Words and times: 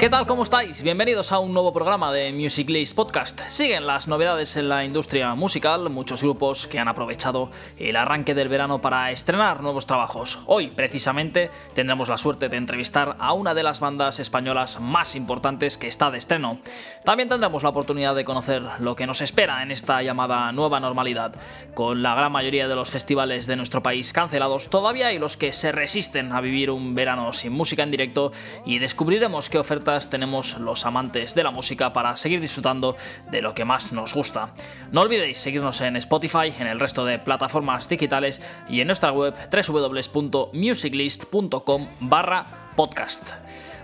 ¿Qué 0.00 0.08
tal? 0.08 0.26
¿Cómo 0.26 0.44
estáis? 0.44 0.82
Bienvenidos 0.82 1.30
a 1.30 1.40
un 1.40 1.52
nuevo 1.52 1.74
programa 1.74 2.10
de 2.10 2.32
Music 2.32 2.70
List 2.70 2.96
Podcast. 2.96 3.42
Siguen 3.48 3.86
las 3.86 4.08
novedades 4.08 4.56
en 4.56 4.70
la 4.70 4.82
industria 4.82 5.34
musical, 5.34 5.90
muchos 5.90 6.22
grupos 6.22 6.66
que 6.66 6.78
han 6.78 6.88
aprovechado 6.88 7.50
el 7.78 7.96
arranque 7.96 8.34
del 8.34 8.48
verano 8.48 8.80
para 8.80 9.10
estrenar 9.10 9.62
nuevos 9.62 9.84
trabajos. 9.84 10.38
Hoy, 10.46 10.68
precisamente, 10.68 11.50
tendremos 11.74 12.08
la 12.08 12.16
suerte 12.16 12.48
de 12.48 12.56
entrevistar 12.56 13.14
a 13.18 13.34
una 13.34 13.52
de 13.52 13.62
las 13.62 13.80
bandas 13.80 14.20
españolas 14.20 14.80
más 14.80 15.14
importantes 15.16 15.76
que 15.76 15.88
está 15.88 16.10
de 16.10 16.16
estreno. 16.16 16.60
También 17.04 17.28
tendremos 17.28 17.62
la 17.62 17.68
oportunidad 17.68 18.14
de 18.14 18.24
conocer 18.24 18.62
lo 18.78 18.96
que 18.96 19.06
nos 19.06 19.20
espera 19.20 19.62
en 19.62 19.70
esta 19.70 20.02
llamada 20.02 20.50
nueva 20.52 20.80
normalidad. 20.80 21.34
Con 21.74 22.02
la 22.02 22.14
gran 22.14 22.32
mayoría 22.32 22.68
de 22.68 22.74
los 22.74 22.90
festivales 22.90 23.46
de 23.46 23.56
nuestro 23.56 23.82
país 23.82 24.14
cancelados, 24.14 24.70
todavía 24.70 25.08
hay 25.08 25.18
los 25.18 25.36
que 25.36 25.52
se 25.52 25.72
resisten 25.72 26.32
a 26.32 26.40
vivir 26.40 26.70
un 26.70 26.94
verano 26.94 27.34
sin 27.34 27.52
música 27.52 27.82
en 27.82 27.90
directo 27.90 28.32
y 28.64 28.78
descubriremos 28.78 29.50
qué 29.50 29.58
tenemos 29.98 30.56
los 30.58 30.86
amantes 30.86 31.34
de 31.34 31.42
la 31.42 31.50
música 31.50 31.92
para 31.92 32.16
seguir 32.16 32.40
disfrutando 32.40 32.94
de 33.30 33.42
lo 33.42 33.52
que 33.54 33.64
más 33.64 33.90
nos 33.92 34.14
gusta. 34.14 34.52
No 34.92 35.00
olvidéis 35.00 35.38
seguirnos 35.38 35.80
en 35.80 35.96
Spotify, 35.96 36.54
en 36.58 36.68
el 36.68 36.78
resto 36.78 37.04
de 37.04 37.18
plataformas 37.18 37.88
digitales 37.88 38.40
y 38.68 38.80
en 38.80 38.86
nuestra 38.86 39.10
web 39.10 39.34
www.musiclist.com 39.50 41.88
barra 42.00 42.46
podcast. 42.76 43.30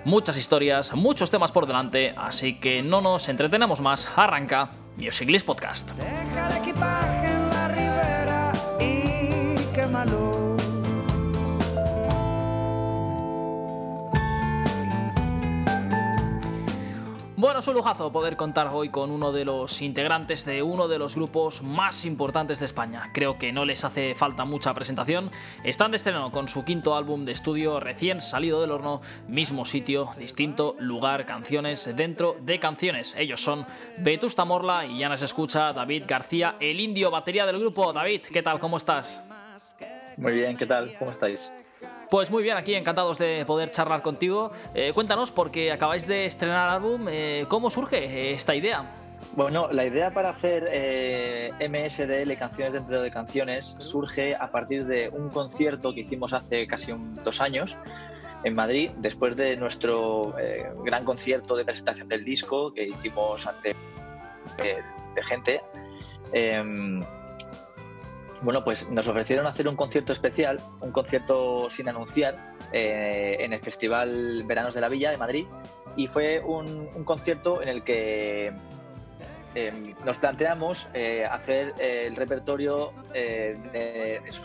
Muchas 0.04 0.36
historias, 0.36 0.94
muchos 0.94 1.32
temas 1.32 1.50
por 1.50 1.66
delante, 1.66 2.14
así 2.16 2.60
que 2.60 2.82
no 2.82 3.00
nos 3.00 3.28
entretenemos 3.28 3.80
más. 3.80 4.08
Arranca 4.14 4.70
Music 4.96 5.28
List 5.28 5.44
Podcast. 5.44 5.90
Bueno, 17.56 17.62
es 17.62 17.68
un 17.68 17.74
lujazo 17.76 18.12
poder 18.12 18.36
contar 18.36 18.68
hoy 18.70 18.90
con 18.90 19.10
uno 19.10 19.32
de 19.32 19.46
los 19.46 19.80
integrantes 19.80 20.44
de 20.44 20.62
uno 20.62 20.88
de 20.88 20.98
los 20.98 21.14
grupos 21.14 21.62
más 21.62 22.04
importantes 22.04 22.58
de 22.58 22.66
España. 22.66 23.08
Creo 23.14 23.38
que 23.38 23.50
no 23.50 23.64
les 23.64 23.82
hace 23.82 24.14
falta 24.14 24.44
mucha 24.44 24.74
presentación. 24.74 25.30
Están 25.64 25.90
de 25.90 25.96
estreno 25.96 26.30
con 26.30 26.48
su 26.48 26.66
quinto 26.66 26.94
álbum 26.94 27.24
de 27.24 27.32
estudio 27.32 27.80
recién 27.80 28.20
salido 28.20 28.60
del 28.60 28.72
horno, 28.72 29.00
mismo 29.26 29.64
sitio, 29.64 30.10
distinto 30.18 30.76
lugar, 30.80 31.24
canciones 31.24 31.96
dentro 31.96 32.36
de 32.42 32.60
canciones. 32.60 33.16
Ellos 33.16 33.42
son 33.42 33.64
Vetusta 34.00 34.44
Morla 34.44 34.84
y 34.84 34.98
ya 34.98 35.08
nos 35.08 35.22
escucha 35.22 35.72
David 35.72 36.04
García, 36.06 36.56
el 36.60 36.78
indio 36.78 37.10
batería 37.10 37.46
del 37.46 37.58
grupo. 37.58 37.90
David, 37.90 38.20
¿qué 38.30 38.42
tal? 38.42 38.60
¿Cómo 38.60 38.76
estás? 38.76 39.22
Muy 40.18 40.32
bien, 40.32 40.58
¿qué 40.58 40.66
tal? 40.66 40.92
¿Cómo 40.98 41.10
estáis? 41.10 41.50
Pues 42.10 42.30
muy 42.30 42.44
bien, 42.44 42.56
aquí 42.56 42.74
encantados 42.74 43.18
de 43.18 43.44
poder 43.46 43.72
charlar 43.72 44.00
contigo. 44.00 44.52
Eh, 44.74 44.92
cuéntanos, 44.94 45.32
porque 45.32 45.72
acabáis 45.72 46.06
de 46.06 46.26
estrenar 46.26 46.68
álbum, 46.68 47.06
eh, 47.10 47.46
¿cómo 47.48 47.68
surge 47.68 48.32
esta 48.32 48.54
idea? 48.54 48.94
Bueno, 49.34 49.68
la 49.72 49.84
idea 49.84 50.12
para 50.12 50.28
hacer 50.28 50.68
eh, 50.70 51.50
MSDL, 51.58 52.32
Canciones 52.38 52.74
dentro 52.74 53.02
de 53.02 53.10
Canciones, 53.10 53.74
surge 53.80 54.36
a 54.36 54.46
partir 54.46 54.86
de 54.86 55.08
un 55.08 55.30
concierto 55.30 55.92
que 55.92 56.02
hicimos 56.02 56.32
hace 56.32 56.68
casi 56.68 56.94
dos 57.24 57.40
años 57.40 57.76
en 58.44 58.54
Madrid, 58.54 58.92
después 58.98 59.34
de 59.34 59.56
nuestro 59.56 60.32
gran 60.84 61.04
concierto 61.04 61.56
de 61.56 61.64
presentación 61.64 62.06
del 62.06 62.24
disco 62.24 62.72
que 62.72 62.84
hicimos 62.84 63.46
ante 63.46 63.74
de 64.58 65.22
gente. 65.24 65.60
Em, 68.38 68.44
bueno, 68.44 68.64
pues 68.64 68.90
nos 68.90 69.08
ofrecieron 69.08 69.46
hacer 69.46 69.68
un 69.68 69.76
concierto 69.76 70.12
especial, 70.12 70.60
un 70.80 70.92
concierto 70.92 71.68
sin 71.70 71.88
anunciar, 71.88 72.54
eh, 72.72 73.36
en 73.40 73.52
el 73.52 73.60
Festival 73.60 74.44
Veranos 74.44 74.74
de 74.74 74.80
la 74.80 74.88
Villa 74.88 75.10
de 75.10 75.16
Madrid. 75.16 75.46
Y 75.96 76.08
fue 76.08 76.40
un, 76.40 77.04
concierto 77.04 77.62
en 77.62 77.68
el 77.68 77.82
que 77.82 78.52
eh, 79.54 79.94
nos 80.04 80.18
planteamos 80.18 80.88
eh, 80.92 81.24
hacer 81.24 81.72
el 81.78 82.14
repertorio, 82.16 82.92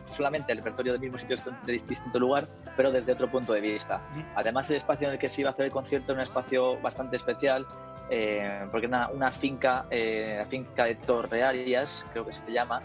solamente 0.10 0.54
el 0.54 0.60
repertorio 0.60 0.94
del 0.94 1.02
mismo 1.02 1.18
sitio 1.18 1.36
de 1.66 1.74
distinto 1.74 2.20
lugar, 2.20 2.46
pero 2.78 2.92
desde 2.92 3.12
otro 3.12 3.30
punto 3.30 3.52
de 3.52 3.60
vista. 3.60 4.02
Además, 4.36 4.70
el 4.70 4.78
espacio 4.78 5.08
en 5.08 5.14
el 5.14 5.20
que 5.20 5.28
se 5.28 5.42
iba 5.42 5.50
a 5.50 5.54
hacer 5.54 5.66
el 5.66 5.72
concierto 5.72 6.14
era 6.14 6.22
un 6.22 6.28
espacio 6.28 6.80
bastante 6.80 7.18
especial 7.18 7.68
eh, 8.14 8.68
porque 8.70 8.88
una, 8.88 9.10
una 9.10 9.32
finca, 9.32 9.86
eh, 9.90 10.36
la 10.40 10.46
finca 10.46 10.84
de 10.84 10.96
Torrearias, 10.96 12.06
creo 12.12 12.26
que 12.26 12.34
se 12.34 12.52
llama, 12.52 12.82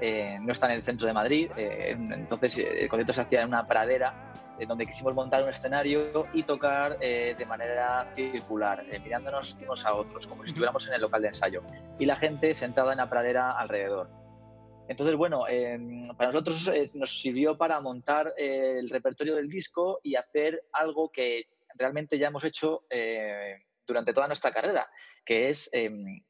eh, 0.00 0.38
no 0.40 0.52
está 0.52 0.68
en 0.68 0.72
el 0.72 0.82
centro 0.82 1.06
de 1.06 1.12
Madrid, 1.12 1.50
entonces 1.54 2.56
el 2.56 2.88
concierto 2.88 3.12
se 3.12 3.20
hacía 3.20 3.42
en 3.42 3.48
una 3.48 3.66
pradera 3.66 4.32
donde 4.66 4.86
quisimos 4.86 5.14
montar 5.14 5.42
un 5.42 5.50
escenario 5.50 6.26
y 6.32 6.44
tocar 6.44 6.98
de 6.98 7.46
manera 7.46 8.06
circular, 8.14 8.82
mirándonos 9.04 9.58
unos 9.60 9.84
a 9.84 9.92
otros, 9.92 10.26
como 10.26 10.44
si 10.44 10.48
estuviéramos 10.48 10.88
en 10.88 10.94
el 10.94 11.02
local 11.02 11.20
de 11.20 11.28
ensayo, 11.28 11.62
y 11.98 12.06
la 12.06 12.16
gente 12.16 12.54
sentada 12.54 12.92
en 12.92 12.98
la 12.98 13.10
pradera 13.10 13.52
alrededor. 13.52 14.08
Entonces, 14.88 15.14
bueno, 15.14 15.44
para 16.16 16.32
nosotros 16.32 16.72
nos 16.94 17.20
sirvió 17.20 17.58
para 17.58 17.78
montar 17.80 18.32
el 18.38 18.88
repertorio 18.88 19.36
del 19.36 19.50
disco 19.50 20.00
y 20.02 20.14
hacer 20.14 20.62
algo 20.72 21.10
que 21.10 21.48
realmente 21.74 22.16
ya 22.16 22.28
hemos 22.28 22.44
hecho 22.44 22.84
durante 23.90 24.12
toda 24.12 24.28
nuestra 24.28 24.52
carrera, 24.52 24.88
que 25.24 25.48
es 25.48 25.68
em, 25.72 26.22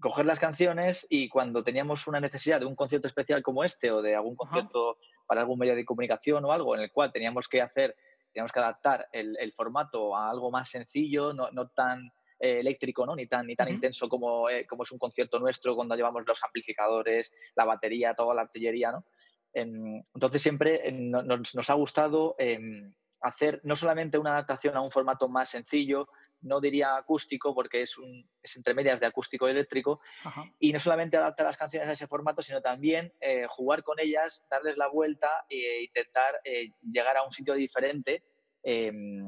coger 0.00 0.26
las 0.26 0.38
canciones 0.38 1.06
y 1.10 1.28
cuando 1.28 1.62
teníamos 1.62 2.06
una 2.06 2.20
necesidad 2.20 2.60
de 2.60 2.66
un 2.66 2.76
concierto 2.76 3.06
especial 3.06 3.42
como 3.42 3.64
este 3.64 3.90
o 3.90 4.02
de 4.02 4.14
algún 4.14 4.36
concierto 4.36 4.98
para 5.26 5.42
algún 5.42 5.58
medio 5.58 5.74
de 5.74 5.84
comunicación 5.84 6.44
o 6.44 6.52
algo 6.52 6.74
en 6.74 6.82
el 6.82 6.90
cual 6.90 7.12
teníamos 7.12 7.48
que 7.48 7.60
hacer, 7.60 7.96
teníamos 8.32 8.52
que 8.52 8.60
adaptar 8.60 9.08
el, 9.12 9.52
formato 9.52 10.16
a 10.16 10.30
algo 10.30 10.50
más 10.50 10.70
sencillo, 10.70 11.32
no, 11.32 11.68
tan 11.68 12.06
eh, 12.38 12.60
eléctrico, 12.60 13.06
¿no? 13.06 13.14
ni 13.14 13.26
tan, 13.26 13.46
ni 13.46 13.56
tan 13.56 13.68
intenso 13.68 14.08
como, 14.08 14.48
eh, 14.48 14.66
como 14.66 14.84
es 14.84 14.92
un 14.92 14.98
concierto 14.98 15.38
nuestro 15.38 15.74
cuando 15.74 15.96
llevamos 15.96 16.24
los 16.26 16.42
amplificadores, 16.42 17.34
la 17.56 17.64
batería, 17.64 18.14
toda 18.14 18.34
la 18.34 18.42
artillería. 18.42 18.92
¿no? 18.92 19.04
Em, 19.52 20.02
entonces 20.14 20.42
siempre 20.42 20.88
em, 20.88 21.10
nos, 21.10 21.54
nos, 21.54 21.70
ha 21.70 21.74
gustado 21.74 22.36
hacer 23.22 23.60
no 23.64 23.74
solamente 23.74 24.18
una 24.18 24.32
adaptación 24.32 24.76
a 24.76 24.82
un 24.82 24.90
formato 24.90 25.28
más 25.28 25.48
sencillo, 25.48 26.08
no 26.44 26.60
diría 26.60 26.96
acústico 26.96 27.54
porque 27.54 27.82
es, 27.82 27.98
un, 27.98 28.28
es 28.42 28.56
entre 28.56 28.74
medias 28.74 29.00
de 29.00 29.06
acústico 29.06 29.48
y 29.48 29.52
eléctrico, 29.52 30.00
y 30.58 30.72
no 30.72 30.78
solamente 30.78 31.16
adaptar 31.16 31.46
las 31.46 31.56
canciones 31.56 31.88
a 31.88 31.92
ese 31.92 32.06
formato, 32.06 32.42
sino 32.42 32.60
también 32.60 33.12
eh, 33.20 33.46
jugar 33.48 33.82
con 33.82 33.98
ellas, 33.98 34.44
darles 34.50 34.76
la 34.76 34.88
vuelta 34.88 35.28
e 35.48 35.84
intentar 35.84 36.40
eh, 36.44 36.70
llegar 36.82 37.16
a 37.16 37.24
un 37.24 37.32
sitio 37.32 37.54
diferente 37.54 38.22
em, 38.62 39.24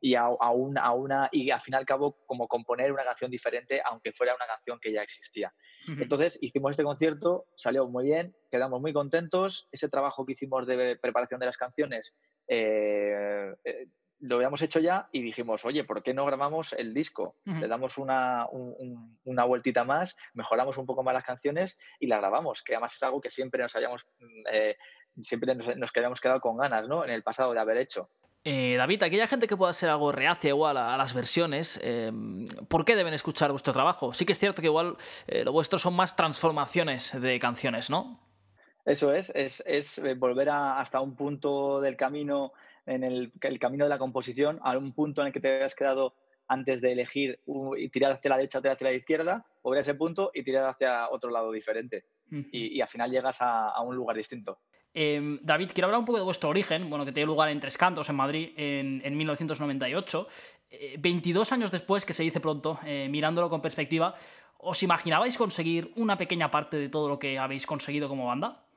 y 0.00 0.14
a, 0.14 0.28
una 0.28 1.28
y 1.32 1.50
al 1.50 1.60
fin 1.60 1.74
y 1.74 1.76
al 1.76 1.86
cabo 1.86 2.18
como 2.26 2.46
componer 2.46 2.92
una 2.92 3.04
canción 3.04 3.30
diferente 3.30 3.82
aunque 3.84 4.12
fuera 4.12 4.34
una 4.34 4.46
canción 4.46 4.78
que 4.80 4.92
ya 4.92 5.02
existía. 5.02 5.52
Entonces 5.86 6.38
hicimos 6.42 6.72
este 6.72 6.84
concierto, 6.84 7.46
salió 7.56 7.88
muy 7.88 8.04
bien, 8.04 8.36
quedamos 8.50 8.80
muy 8.80 8.92
contentos, 8.92 9.68
ese 9.72 9.88
trabajo 9.88 10.26
que 10.26 10.32
hicimos 10.32 10.66
de 10.66 10.98
preparación 11.00 11.40
de 11.40 11.46
las 11.46 11.56
canciones 11.56 12.18
eh, 12.46 13.54
lo 14.20 14.36
habíamos 14.36 14.62
hecho 14.62 14.80
ya 14.80 15.08
y 15.12 15.22
dijimos, 15.22 15.64
oye, 15.64 15.84
¿por 15.84 16.02
qué 16.02 16.12
no 16.12 16.24
grabamos 16.26 16.72
el 16.72 16.92
disco? 16.92 17.36
Le 17.44 17.68
damos 17.68 17.98
una, 17.98 18.46
una, 18.50 19.44
vueltita 19.44 19.84
más, 19.84 20.16
mejoramos 20.34 20.76
un 20.76 20.86
poco 20.86 21.02
más 21.02 21.14
las 21.14 21.24
canciones 21.24 21.78
y 22.00 22.06
la 22.06 22.18
grabamos, 22.18 22.62
que 22.62 22.74
además 22.74 22.94
es 22.94 23.02
algo 23.02 23.20
que 23.20 23.30
siempre 23.30 23.62
nos 23.62 23.74
habíamos, 23.76 24.06
mm, 24.18 24.42
eh, 24.52 24.76
siempre 25.20 25.54
nos, 25.54 25.76
nos 25.76 25.90
habíamos 25.94 26.20
quedado 26.20 26.40
con 26.40 26.56
ganas, 26.56 26.88
¿no? 26.88 27.04
En 27.04 27.10
el 27.10 27.22
pasado 27.22 27.52
de 27.52 27.60
haber 27.60 27.78
hecho. 27.78 28.10
Eh, 28.44 28.76
David, 28.76 29.02
aquella 29.02 29.26
gente 29.26 29.46
que 29.46 29.56
pueda 29.56 29.72
ser 29.72 29.90
algo 29.90 30.10
reacia 30.10 30.48
igual 30.48 30.76
a, 30.76 30.96
las 30.96 31.12
versiones, 31.12 31.78
eh, 31.82 32.10
¿por 32.68 32.84
qué 32.84 32.96
deben 32.96 33.14
escuchar 33.14 33.50
vuestro 33.50 33.72
trabajo? 33.72 34.14
Sí 34.14 34.24
que 34.24 34.32
es 34.32 34.38
cierto 34.38 34.62
que 34.62 34.68
igual 34.68 34.96
lo 35.44 35.52
vuestro 35.52 35.78
son 35.78 35.94
más 35.94 36.16
transformaciones 36.16 37.20
de 37.20 37.38
canciones, 37.38 37.90
¿no? 37.90 38.20
Eso 38.84 39.12
es, 39.12 39.30
es, 39.34 39.62
es 39.66 40.00
volver 40.16 40.48
a, 40.48 40.80
hasta 40.80 41.00
un 41.00 41.14
punto 41.14 41.80
del 41.80 41.96
camino 41.96 42.52
en 42.88 43.04
el, 43.04 43.32
camino 43.60 43.84
de 43.84 43.90
la 43.90 43.98
composición 43.98 44.58
a 44.62 44.76
un 44.76 44.92
punto 44.92 45.20
en 45.20 45.28
el 45.28 45.32
que 45.32 45.40
te 45.40 45.54
habías 45.54 45.74
quedado 45.74 46.14
antes 46.48 46.80
de 46.80 46.92
elegir 46.92 47.40
y 47.76 47.88
tirar 47.90 48.12
hacia 48.12 48.30
la 48.30 48.36
derecha 48.38 48.58
o 48.58 48.66
hacia 48.66 48.88
la 48.88 48.94
izquierda, 48.94 49.46
o 49.62 49.70
ver 49.70 49.82
ese 49.82 49.94
punto 49.94 50.30
y 50.32 50.42
tirar 50.42 50.70
hacia 50.70 51.10
otro 51.10 51.30
lado 51.30 51.52
diferente. 51.52 52.04
y, 52.30 52.80
al 52.80 52.88
final 52.88 53.10
llegas 53.10 53.38
a, 53.40 53.80
un 53.82 53.94
lugar 53.94 54.16
distinto. 54.16 54.58
Em, 54.94 55.38
David, 55.42 55.70
quiero 55.74 55.86
hablar 55.86 56.00
un 56.00 56.06
poco 56.06 56.18
de 56.18 56.24
vuestro 56.24 56.48
origen, 56.48 56.88
bueno, 56.88 57.04
que 57.04 57.12
tiene 57.12 57.26
lugar 57.26 57.50
en 57.50 57.60
Tres 57.60 57.76
Cantos, 57.76 58.08
en 58.08 58.16
Madrid, 58.16 58.52
en, 58.56 59.16
1998. 59.16 60.26
22 60.98 61.50
eh, 61.50 61.54
años 61.54 61.70
después, 61.70 62.04
que 62.04 62.14
se 62.14 62.22
dice 62.22 62.40
pronto, 62.40 62.80
eh, 62.84 63.08
mirándolo 63.10 63.50
con 63.50 63.60
perspectiva, 63.60 64.14
¿os 64.58 64.82
imaginabais 64.82 65.36
conseguir 65.36 65.92
una 65.96 66.16
pequeña 66.16 66.50
parte 66.50 66.78
de 66.78 66.88
todo 66.88 67.08
lo 67.08 67.18
que 67.18 67.38
habéis 67.38 67.66
conseguido 67.66 68.08
como 68.08 68.26
banda? 68.26 68.67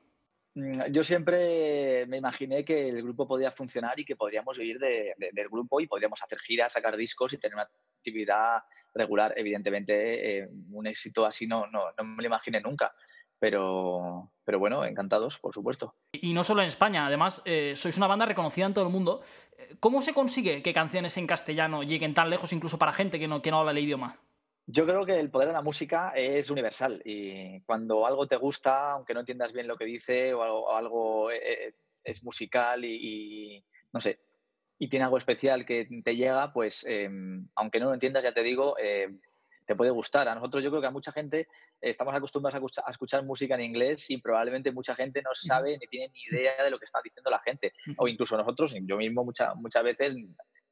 Mm, 0.54 0.90
yo 0.90 1.02
siempre 1.02 2.04
me 2.06 2.18
imaginé 2.18 2.64
que 2.64 2.88
el 2.88 3.02
grupo 3.02 3.26
podía 3.26 3.50
funcionar 3.50 3.98
y 3.98 4.04
que 4.04 4.16
podríamos 4.16 4.58
vivir 4.58 4.78
del 4.78 5.48
grupo 5.48 5.80
y 5.80 5.86
podríamos 5.86 6.22
hacer 6.22 6.38
giras, 6.38 6.72
sacar 6.72 6.96
discos 6.96 7.32
y 7.32 7.38
tener 7.38 7.54
una 7.54 7.68
actividad 7.98 8.62
regular. 8.94 9.32
Evidentemente, 9.36 10.38
eh, 10.38 10.48
un 10.70 10.86
éxito 10.86 11.24
así 11.24 11.46
no, 11.46 11.66
no, 11.68 11.92
me 12.04 12.22
lo 12.22 12.26
imaginé 12.26 12.60
nunca. 12.60 12.92
Pero, 13.38 14.30
pero 14.44 14.60
bueno, 14.60 14.84
encantados, 14.84 15.38
por 15.38 15.52
supuesto. 15.52 15.96
Y 16.12 16.32
no 16.32 16.44
solo 16.44 16.62
en 16.62 16.68
España, 16.68 17.06
además, 17.06 17.42
eh, 17.44 17.72
sois 17.74 17.96
una 17.96 18.06
banda 18.06 18.24
reconocida 18.24 18.66
en 18.66 18.72
todo 18.72 18.86
el 18.86 18.92
mundo. 18.92 19.22
¿Cómo 19.80 20.00
se 20.00 20.14
consigue 20.14 20.62
que 20.62 20.72
canciones 20.72 21.16
en 21.16 21.26
castellano 21.26 21.82
lleguen 21.82 22.14
tan 22.14 22.30
lejos 22.30 22.52
incluso 22.52 22.78
para 22.78 22.92
gente 22.92 23.18
que 23.18 23.26
no, 23.26 23.42
que 23.42 23.50
no 23.50 23.58
habla 23.58 23.72
el 23.72 23.78
idioma? 23.78 24.20
Yo 24.66 24.86
creo 24.86 25.04
que 25.04 25.18
el 25.18 25.30
poder 25.30 25.48
de 25.48 25.54
la 25.54 25.62
música 25.62 26.12
es 26.14 26.48
universal 26.50 27.02
y 27.04 27.60
cuando 27.62 28.06
algo 28.06 28.28
te 28.28 28.36
gusta, 28.36 28.92
aunque 28.92 29.12
no 29.12 29.20
entiendas 29.20 29.52
bien 29.52 29.66
lo 29.66 29.76
que 29.76 29.84
dice 29.84 30.32
o 30.34 30.74
algo, 30.74 31.30
eh, 31.30 31.40
eh, 31.42 31.74
es 32.04 32.22
musical 32.22 32.84
y, 32.84 33.64
no 33.92 34.00
sé, 34.00 34.20
y 34.78 34.88
tiene 34.88 35.04
algo 35.04 35.18
especial 35.18 35.66
que 35.66 35.88
te 36.04 36.16
llega, 36.16 36.52
pues 36.52 36.84
em, 36.86 37.46
aunque 37.56 37.80
no 37.80 37.86
lo 37.86 37.94
entiendas, 37.94 38.24
ya 38.24 38.32
te 38.32 38.42
digo, 38.42 38.76
em, 38.78 39.20
te 39.66 39.76
puede 39.76 39.90
gustar. 39.90 40.28
A 40.28 40.34
nosotros 40.34 40.62
yo 40.62 40.70
creo 40.70 40.80
que 40.80 40.88
a 40.88 40.92
mucha 40.92 41.12
gente 41.12 41.48
estamos 41.80 42.14
acostumbrados 42.14 42.78
a, 42.84 42.90
escuchar, 42.90 43.24
música 43.24 43.54
en 43.54 43.62
inglés 43.62 44.10
y 44.10 44.18
probablemente 44.18 44.72
mucha 44.72 44.94
gente 44.94 45.22
no 45.22 45.30
sabe 45.34 45.78
ni 45.78 45.86
tiene 45.86 46.12
ni 46.12 46.36
idea 46.36 46.62
de 46.62 46.70
lo 46.70 46.78
que 46.78 46.84
está 46.84 47.00
diciendo 47.02 47.30
la 47.30 47.40
gente. 47.40 47.72
O 47.96 48.08
incluso 48.08 48.36
nosotros, 48.36 48.74
yo 48.82 48.96
mismo 48.96 49.24
muchas 49.24 49.54
muchas 49.56 49.82
veces, 49.84 50.14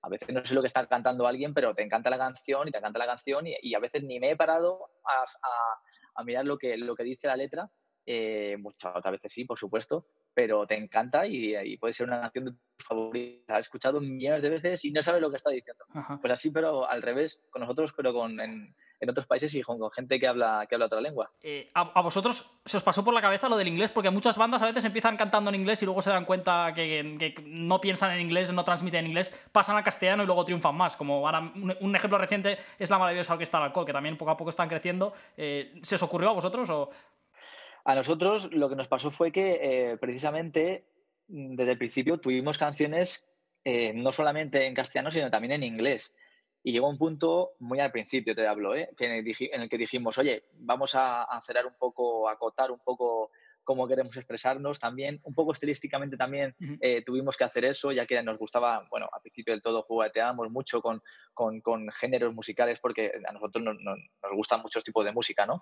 a 0.02 0.08
veces 0.08 0.28
no 0.30 0.44
sé 0.44 0.54
lo 0.54 0.62
que 0.62 0.66
está 0.66 0.86
cantando 0.86 1.26
alguien, 1.26 1.52
pero 1.52 1.74
te 1.74 1.82
encanta 1.82 2.10
la 2.10 2.18
canción 2.18 2.68
y 2.68 2.70
te 2.70 2.78
encanta 2.78 2.98
la 2.98 3.06
canción 3.06 3.46
y, 3.46 3.74
a 3.74 3.78
veces 3.78 4.02
ni 4.02 4.18
me 4.18 4.30
he 4.30 4.36
parado 4.36 4.90
a, 6.16 6.24
mirar 6.24 6.44
lo 6.44 6.58
que, 6.58 6.76
lo 6.76 6.94
que 6.94 7.04
dice 7.04 7.26
la 7.26 7.36
letra. 7.36 7.70
Eh, 8.06 8.56
muchas 8.58 8.96
otras 8.96 9.12
veces 9.12 9.32
sí, 9.32 9.44
por 9.44 9.58
supuesto, 9.58 10.06
pero 10.34 10.66
te 10.66 10.76
encanta 10.76 11.26
y, 11.26 11.76
puede 11.76 11.92
ser 11.92 12.06
una 12.06 12.20
canción 12.20 12.46
de 12.46 12.52
tus 12.52 12.86
favoritas. 12.86 13.58
Has 13.58 13.66
escuchado 13.66 14.00
millones 14.00 14.42
de 14.42 14.50
veces 14.50 14.84
y 14.84 14.92
no 14.92 15.02
sabes 15.02 15.20
lo 15.20 15.30
que 15.30 15.36
está 15.36 15.50
diciendo. 15.50 15.84
Pues 16.20 16.32
así, 16.32 16.50
pero 16.50 16.88
al 16.88 17.02
revés, 17.02 17.42
con 17.50 17.60
nosotros, 17.60 17.92
pero 17.96 18.12
con, 18.12 18.40
en, 18.40 18.74
otros 19.08 19.26
países 19.26 19.54
y 19.54 19.62
con, 19.62 19.90
gente 19.92 20.20
que 20.20 20.26
habla, 20.26 20.66
que 20.68 20.74
habla 20.74 20.86
otra 20.86 21.00
lengua. 21.00 21.30
Eh, 21.42 21.68
a, 21.72 22.02
vosotros 22.02 22.50
se 22.64 22.76
os 22.76 22.82
pasó 22.82 23.02
por 23.02 23.14
la 23.14 23.22
cabeza 23.22 23.48
lo 23.48 23.56
del 23.56 23.68
inglés? 23.68 23.90
Porque 23.90 24.10
muchas 24.10 24.36
bandas 24.36 24.60
a 24.60 24.66
veces 24.66 24.84
empiezan 24.84 25.16
cantando 25.16 25.48
en 25.48 25.56
inglés 25.56 25.80
y 25.82 25.86
luego 25.86 26.02
se 26.02 26.10
dan 26.10 26.26
cuenta 26.26 26.72
que, 26.74 27.34
no 27.46 27.80
piensan 27.80 28.12
en 28.12 28.20
inglés, 28.20 28.52
no 28.52 28.64
transmiten 28.64 29.00
en 29.00 29.06
inglés, 29.06 29.34
pasan 29.52 29.76
al 29.76 29.84
castellano 29.84 30.22
y 30.22 30.26
luego 30.26 30.44
triunfan 30.44 30.74
más. 30.74 30.96
Como 30.96 31.26
ahora 31.26 31.40
un, 31.54 31.96
ejemplo 31.96 32.18
reciente 32.18 32.58
es 32.78 32.90
la 32.90 32.98
maravillosa 32.98 33.32
Orquesta 33.32 33.58
del 33.58 33.68
Alcohol, 33.68 33.86
que 33.86 33.92
también 33.92 34.18
poco 34.18 34.32
a 34.32 34.36
poco 34.36 34.50
están 34.50 34.68
creciendo. 34.68 35.14
Eh, 35.36 35.80
¿Se 35.82 35.94
os 35.94 36.02
ocurrió 36.02 36.30
a 36.30 36.32
vosotros 36.34 36.68
o...? 36.68 36.90
A 37.84 37.94
nosotros 37.94 38.52
lo 38.52 38.68
que 38.68 38.76
nos 38.76 38.88
pasó 38.88 39.10
fue 39.10 39.32
que 39.32 39.58
eh, 39.62 39.96
precisamente 39.96 40.84
desde 41.28 41.72
el 41.72 41.78
principio 41.78 42.18
tuvimos 42.18 42.58
canciones 42.58 43.26
eh, 43.64 43.92
no 43.94 44.10
solamente 44.10 44.66
en 44.66 44.74
castellano, 44.74 45.10
sino 45.10 45.30
también 45.30 45.52
en 45.52 45.62
inglés. 45.62 46.14
Y 46.62 46.72
llegó 46.72 46.88
un 46.88 46.98
punto, 46.98 47.52
muy 47.58 47.80
al 47.80 47.90
principio 47.90 48.34
te 48.34 48.46
hablo, 48.46 48.74
¿eh? 48.74 48.90
en, 48.98 49.10
el, 49.12 49.68
que 49.68 49.78
dijimos, 49.78 50.18
oye, 50.18 50.44
vamos 50.52 50.94
a, 50.94 51.22
a 51.22 51.40
cerrar 51.40 51.66
un 51.66 51.74
poco, 51.78 52.28
a 52.28 52.32
acotar 52.32 52.70
un 52.70 52.80
poco 52.80 53.30
cómo 53.64 53.86
queremos 53.86 54.16
expresarnos 54.16 54.80
también. 54.80 55.20
Un 55.22 55.34
poco 55.34 55.52
estilísticamente 55.52 56.16
también 56.16 56.54
eh, 56.80 57.02
tuvimos 57.04 57.36
que 57.36 57.44
hacer 57.44 57.64
eso, 57.64 57.92
ya 57.92 58.06
que 58.06 58.22
nos 58.22 58.38
gustaba, 58.38 58.86
bueno, 58.90 59.08
al 59.12 59.20
principio 59.22 59.54
del 59.54 59.62
todo 59.62 59.82
jugueteábamos 59.82 60.50
mucho 60.50 60.80
con, 60.82 61.00
con, 61.32 61.60
con, 61.60 61.88
géneros 61.92 62.34
musicales 62.34 62.78
porque 62.80 63.12
a 63.26 63.32
nosotros 63.32 63.64
nos, 63.64 63.76
nos, 63.80 63.98
gustan 64.34 64.62
muchos 64.62 64.82
tipos 64.84 65.04
de 65.04 65.12
música, 65.12 65.46
¿no? 65.46 65.60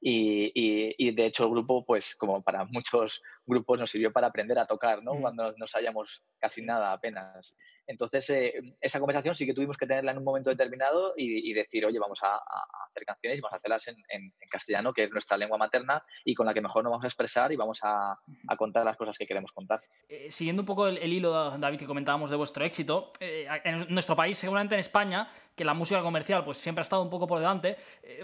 Y, 0.00 0.50
y, 0.98 1.12
de 1.12 1.26
hecho 1.26 1.44
el 1.44 1.50
grupo, 1.50 1.84
pues 1.84 2.16
como 2.16 2.42
para 2.42 2.64
muchos 2.72 3.22
grupos, 3.46 3.78
nos 3.78 3.90
sirvió 3.90 4.12
para 4.12 4.28
aprender 4.28 4.58
a 4.58 4.66
tocar, 4.66 5.02
¿no? 5.02 5.12
Cuando 5.20 5.54
no 5.56 5.66
sabíamos 5.66 6.24
casi 6.38 6.62
nada 6.62 6.92
apenas. 6.92 7.54
Entonces, 7.86 8.28
eh, 8.30 8.76
esa 8.80 8.98
conversación 8.98 9.34
sí 9.34 9.46
que 9.46 9.54
tuvimos 9.54 9.76
que 9.76 9.86
tenerla 9.86 10.12
en 10.12 10.18
un 10.18 10.24
momento 10.24 10.50
determinado 10.50 11.14
y, 11.16 11.52
decir, 11.52 11.84
oye, 11.84 11.98
vamos 11.98 12.20
a, 12.22 12.40
hacer 12.86 13.04
canciones 13.04 13.38
y 13.38 13.42
vamos 13.42 13.54
a 13.54 13.56
hacerlas 13.56 13.88
en, 13.88 13.96
en, 14.08 14.32
castellano, 14.50 14.92
que 14.92 15.04
es 15.04 15.10
nuestra 15.10 15.36
lengua 15.36 15.58
materna 15.58 16.02
y 16.24 16.34
con 16.34 16.46
la 16.46 16.54
que 16.54 16.60
mejor 16.60 16.84
nos 16.84 16.92
vamos 16.92 17.04
a 17.04 17.08
expresar 17.08 17.52
y 17.52 17.56
vamos 17.56 17.80
a, 17.82 18.18
contar 18.56 18.84
las 18.84 18.96
cosas 18.96 19.18
que 19.18 19.26
queremos 19.26 19.52
contar. 19.52 19.80
Eh, 20.08 20.30
siguiendo 20.30 20.62
un 20.62 20.66
poco 20.66 20.86
el, 20.86 21.12
hilo, 21.12 21.58
David, 21.58 21.78
que 21.78 21.86
comentábamos 21.86 22.30
de 22.30 22.36
vuestro 22.36 22.64
éxito, 22.64 23.12
eh, 23.20 23.48
en 23.64 23.92
nuestro 23.92 24.14
país, 24.14 24.38
seguramente 24.38 24.74
en 24.74 24.80
España, 24.80 25.28
que 25.56 25.64
la 25.64 25.74
música 25.74 26.00
comercial 26.02 26.44
pues 26.44 26.58
siempre 26.58 26.80
ha 26.80 26.84
estado 26.84 27.02
un 27.02 27.10
poco 27.10 27.26
por 27.26 27.38
delante, 27.38 27.76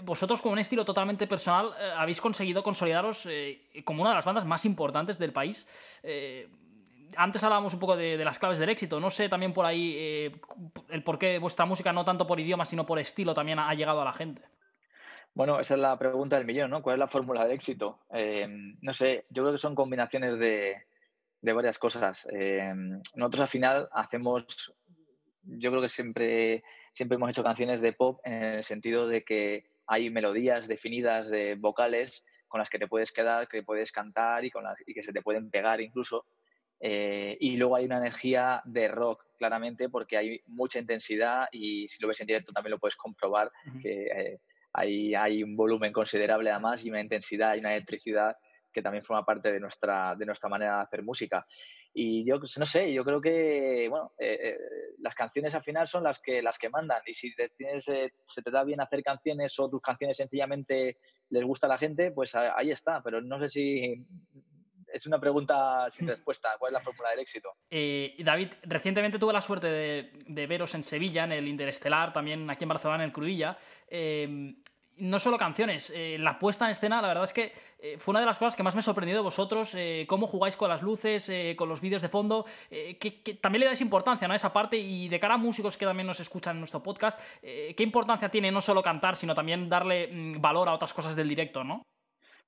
vosotros 0.03 0.41
con 0.41 0.53
un 0.53 0.59
estilo 0.59 0.85
totalmente 0.85 1.27
personal 1.27 1.73
habéis 1.95 2.19
conseguido 2.19 2.63
consolidaros 2.63 3.27
como 3.85 4.01
una 4.01 4.11
de 4.11 4.15
las 4.15 4.25
bandas 4.25 4.45
más 4.45 4.65
importantes 4.65 5.17
del 5.17 5.31
país 5.31 5.67
antes 7.17 7.43
hablábamos 7.43 7.73
un 7.73 7.79
poco 7.79 7.95
de, 7.95 8.17
las 8.17 8.39
claves 8.39 8.59
del 8.59 8.69
éxito. 8.69 8.99
No 8.99 9.09
sé 9.09 9.29
también 9.29 9.53
por 9.53 9.65
ahí 9.65 9.95
eh, 9.97 10.41
el 10.89 11.03
por 11.03 11.17
qué 11.17 11.39
vuestra 11.39 11.65
música, 11.65 11.93
no 11.93 12.05
tanto 12.05 12.27
por 12.27 12.39
idioma, 12.39 12.65
sino 12.65 12.85
por 12.85 12.99
estilo, 12.99 13.33
también 13.33 13.59
ha, 13.59 13.73
llegado 13.73 14.01
a 14.01 14.05
la 14.05 14.13
gente. 14.13 14.41
Bueno, 15.33 15.59
esa 15.59 15.75
es 15.75 15.79
la 15.79 15.97
pregunta 15.97 16.37
del 16.37 16.45
millón, 16.45 16.71
¿no? 16.71 16.81
¿Cuál 16.81 16.95
es 16.95 16.99
la 16.99 17.07
fórmula 17.07 17.43
del 17.43 17.53
éxito? 17.53 17.99
Eh, 18.13 18.47
no 18.81 18.93
sé, 18.93 19.25
yo 19.29 19.43
creo 19.43 19.53
que 19.53 19.59
son 19.59 19.75
combinaciones 19.75 20.37
de, 20.37 20.83
varias 21.41 21.79
cosas. 21.79 22.27
Eh, 22.31 22.73
nosotros 23.15 23.41
al 23.41 23.47
final 23.47 23.89
hacemos, 23.93 24.73
yo 25.43 25.71
creo 25.71 25.81
que 25.81 25.89
siempre, 25.89 26.63
siempre 26.91 27.15
hemos 27.15 27.29
hecho 27.29 27.43
canciones 27.43 27.79
de 27.81 27.93
pop 27.93 28.19
en 28.25 28.43
el 28.43 28.63
sentido 28.63 29.07
de 29.07 29.23
que 29.23 29.71
hay 29.87 30.09
melodías 30.09 30.67
definidas 30.67 31.29
de 31.29 31.55
vocales 31.55 32.25
con 32.51 32.59
las 32.59 32.69
que 32.69 32.79
te 32.79 32.87
puedes 32.87 33.13
quedar, 33.13 33.47
que 33.47 33.63
puedes 33.63 33.93
cantar 33.93 34.43
y, 34.43 34.51
con 34.51 34.65
las, 34.65 34.77
y 34.85 34.93
que 34.93 35.01
se 35.01 35.13
te 35.13 35.21
pueden 35.21 35.49
pegar 35.49 35.79
incluso. 35.79 36.25
Eh, 36.83 37.37
y 37.39 37.57
luego 37.57 37.75
hay 37.75 37.85
una 37.85 37.97
energía 37.97 38.59
de 38.65 38.87
rock, 38.87 39.23
claramente, 39.37 39.87
porque 39.87 40.17
hay 40.17 40.41
mucha 40.47 40.79
intensidad 40.79 41.47
y 41.51 41.87
si 41.87 42.01
lo 42.01 42.07
ves 42.07 42.21
en 42.21 42.27
directo 42.27 42.51
también 42.51 42.71
lo 42.71 42.79
puedes 42.79 42.95
comprobar, 42.95 43.51
que 43.81 44.05
eh, 44.05 44.39
hay, 44.73 45.13
hay, 45.13 45.43
un 45.43 45.55
volumen 45.55 45.93
considerable 45.93 46.49
además 46.49 46.83
y 46.83 46.89
una 46.89 47.01
intensidad 47.01 47.55
y 47.55 47.59
una 47.59 47.75
electricidad 47.75 48.35
que 48.73 48.81
también 48.81 49.03
forma 49.03 49.25
parte 49.25 49.51
de 49.51 49.59
nuestra, 49.59 50.15
de 50.15 50.25
nuestra 50.25 50.49
manera 50.49 50.77
de 50.77 50.83
hacer 50.83 51.03
música. 51.03 51.45
Y 51.93 52.25
yo 52.25 52.39
no 52.57 52.65
sé, 52.65 52.91
yo 52.93 53.03
creo 53.03 53.19
que 53.19 53.87
bueno, 53.89 54.13
eh, 54.17 54.57
las 54.99 55.13
canciones 55.13 55.53
al 55.53 55.61
final 55.61 55.87
son 55.87 56.03
las 56.03 56.21
que, 56.21 56.41
las 56.41 56.57
que 56.57 56.69
mandan 56.69 57.01
y 57.05 57.13
si 57.13 57.33
tienes, 57.57 57.83
se 57.83 58.41
te 58.43 58.51
da 58.51 58.63
bien 58.63 58.79
hacer 58.79 59.03
canciones 59.03 59.59
o 59.59 59.69
tus 59.69 59.81
canciones 59.81 60.17
sencillamente 60.17 60.97
les 61.29 61.43
gusta 61.43 61.67
a 61.67 61.71
la 61.71 61.77
gente, 61.77 62.11
pues 62.11 62.33
ahí 62.33 62.71
está, 62.71 63.03
pero 63.03 63.21
no 63.21 63.39
sé 63.39 63.49
si 63.49 64.05
es 64.91 65.05
una 65.05 65.19
pregunta 65.19 65.89
sin 65.89 66.07
respuesta. 66.07 66.55
¿Cuál 66.59 66.71
es 66.71 66.73
la 66.73 66.81
fórmula 66.81 67.09
del 67.11 67.19
éxito? 67.19 67.55
Eh, 67.69 68.15
David, 68.19 68.49
recientemente 68.63 69.19
tuve 69.19 69.33
la 69.33 69.41
suerte 69.41 69.67
de, 69.67 70.47
veros 70.47 70.75
en 70.75 70.83
Sevilla, 70.83 71.23
en 71.23 71.31
el 71.31 71.47
Interestelar, 71.47 72.13
también 72.13 72.49
aquí 72.49 72.63
en 72.63 72.69
Barcelona, 72.69 73.03
en 73.03 73.09
el 73.09 73.13
Cruilla. 73.13 73.57
Eh, 73.87 74.55
no 74.97 75.19
solo 75.19 75.37
canciones, 75.37 75.91
eh, 75.95 76.17
la 76.19 76.37
puesta 76.37 76.65
en 76.65 76.71
escena, 76.71 77.01
la 77.01 77.07
verdad 77.07 77.23
es 77.23 77.33
que 77.33 77.71
fue 77.97 78.11
una 78.11 78.19
de 78.19 78.27
las 78.27 78.37
cosas 78.37 78.55
que 78.55 78.61
más 78.61 78.75
me 78.75 78.79
ha 78.79 78.83
sorprendido 78.83 79.17
de 79.17 79.23
vosotros, 79.23 79.75
cómo 80.05 80.27
jugáis 80.27 80.55
con 80.55 80.69
las 80.69 80.83
luces, 80.83 81.31
con 81.55 81.67
los 81.67 81.81
vídeos 81.81 82.03
de 82.03 82.09
fondo, 82.09 82.45
que, 82.69 83.39
también 83.41 83.61
le 83.61 83.65
dais 83.65 83.81
importancia 83.81 84.27
a 84.27 84.35
esa 84.35 84.53
parte 84.53 84.77
y 84.77 85.09
de 85.09 85.19
cara 85.19 85.33
a 85.33 85.37
músicos 85.37 85.77
que 85.77 85.85
también 85.87 86.05
nos 86.05 86.19
escuchan 86.19 86.57
en 86.57 86.59
nuestro 86.59 86.83
podcast, 86.83 87.19
¿qué 87.41 87.75
importancia 87.79 88.29
tiene 88.29 88.51
no 88.51 88.61
solo 88.61 88.83
cantar, 88.83 89.15
sino 89.15 89.33
también 89.33 89.67
darle 89.67 90.09
mm, 90.11 90.39
valor 90.39 90.69
a 90.69 90.75
otras 90.75 90.93
cosas 90.93 91.15
del 91.15 91.29
directo, 91.29 91.63
¿no? 91.63 91.81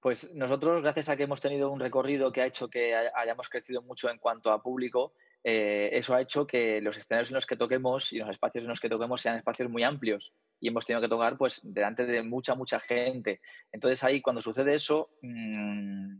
Pues 0.03 0.33
nosotros, 0.33 0.81
gracias 0.81 1.07
a 1.07 1.15
que 1.15 1.23
hemos 1.23 1.39
tenido 1.39 1.71
un 1.71 1.79
recorrido 1.79 2.29
que 2.29 2.41
ha 2.41 2.45
hecho 2.45 2.69
que 2.69 2.93
hayamos 2.93 3.47
crecido 3.47 3.81
mucho 3.81 4.09
en 4.09 4.17
cuanto 4.17 4.51
a 4.51 4.61
público, 4.61 5.13
eh, 5.41 5.91
eso 5.93 6.13
ha 6.13 6.19
hecho 6.19 6.45
que 6.45 6.81
los 6.81 6.97
escenarios 6.97 7.29
en 7.29 7.35
los 7.35 7.45
que 7.45 7.55
toquemos 7.55 8.11
y 8.11 8.17
los 8.17 8.29
espacios 8.29 8.63
en 8.63 8.67
los 8.67 8.81
que 8.81 8.89
toquemos 8.89 9.21
sean 9.21 9.37
espacios 9.37 9.69
muy 9.69 9.81
amplios 9.81 10.33
y 10.59 10.67
hemos 10.67 10.85
tenido 10.85 11.01
que 11.01 11.07
tocar 11.07 11.37
pues 11.37 11.61
delante 11.63 12.05
de 12.05 12.21
mucha, 12.21 12.53
mucha 12.53 12.81
gente. 12.81 13.39
Entonces 13.71 14.03
ahí 14.03 14.21
cuando 14.21 14.41
sucede 14.41 14.75
eso, 14.75 15.09
mmm, 15.21 16.17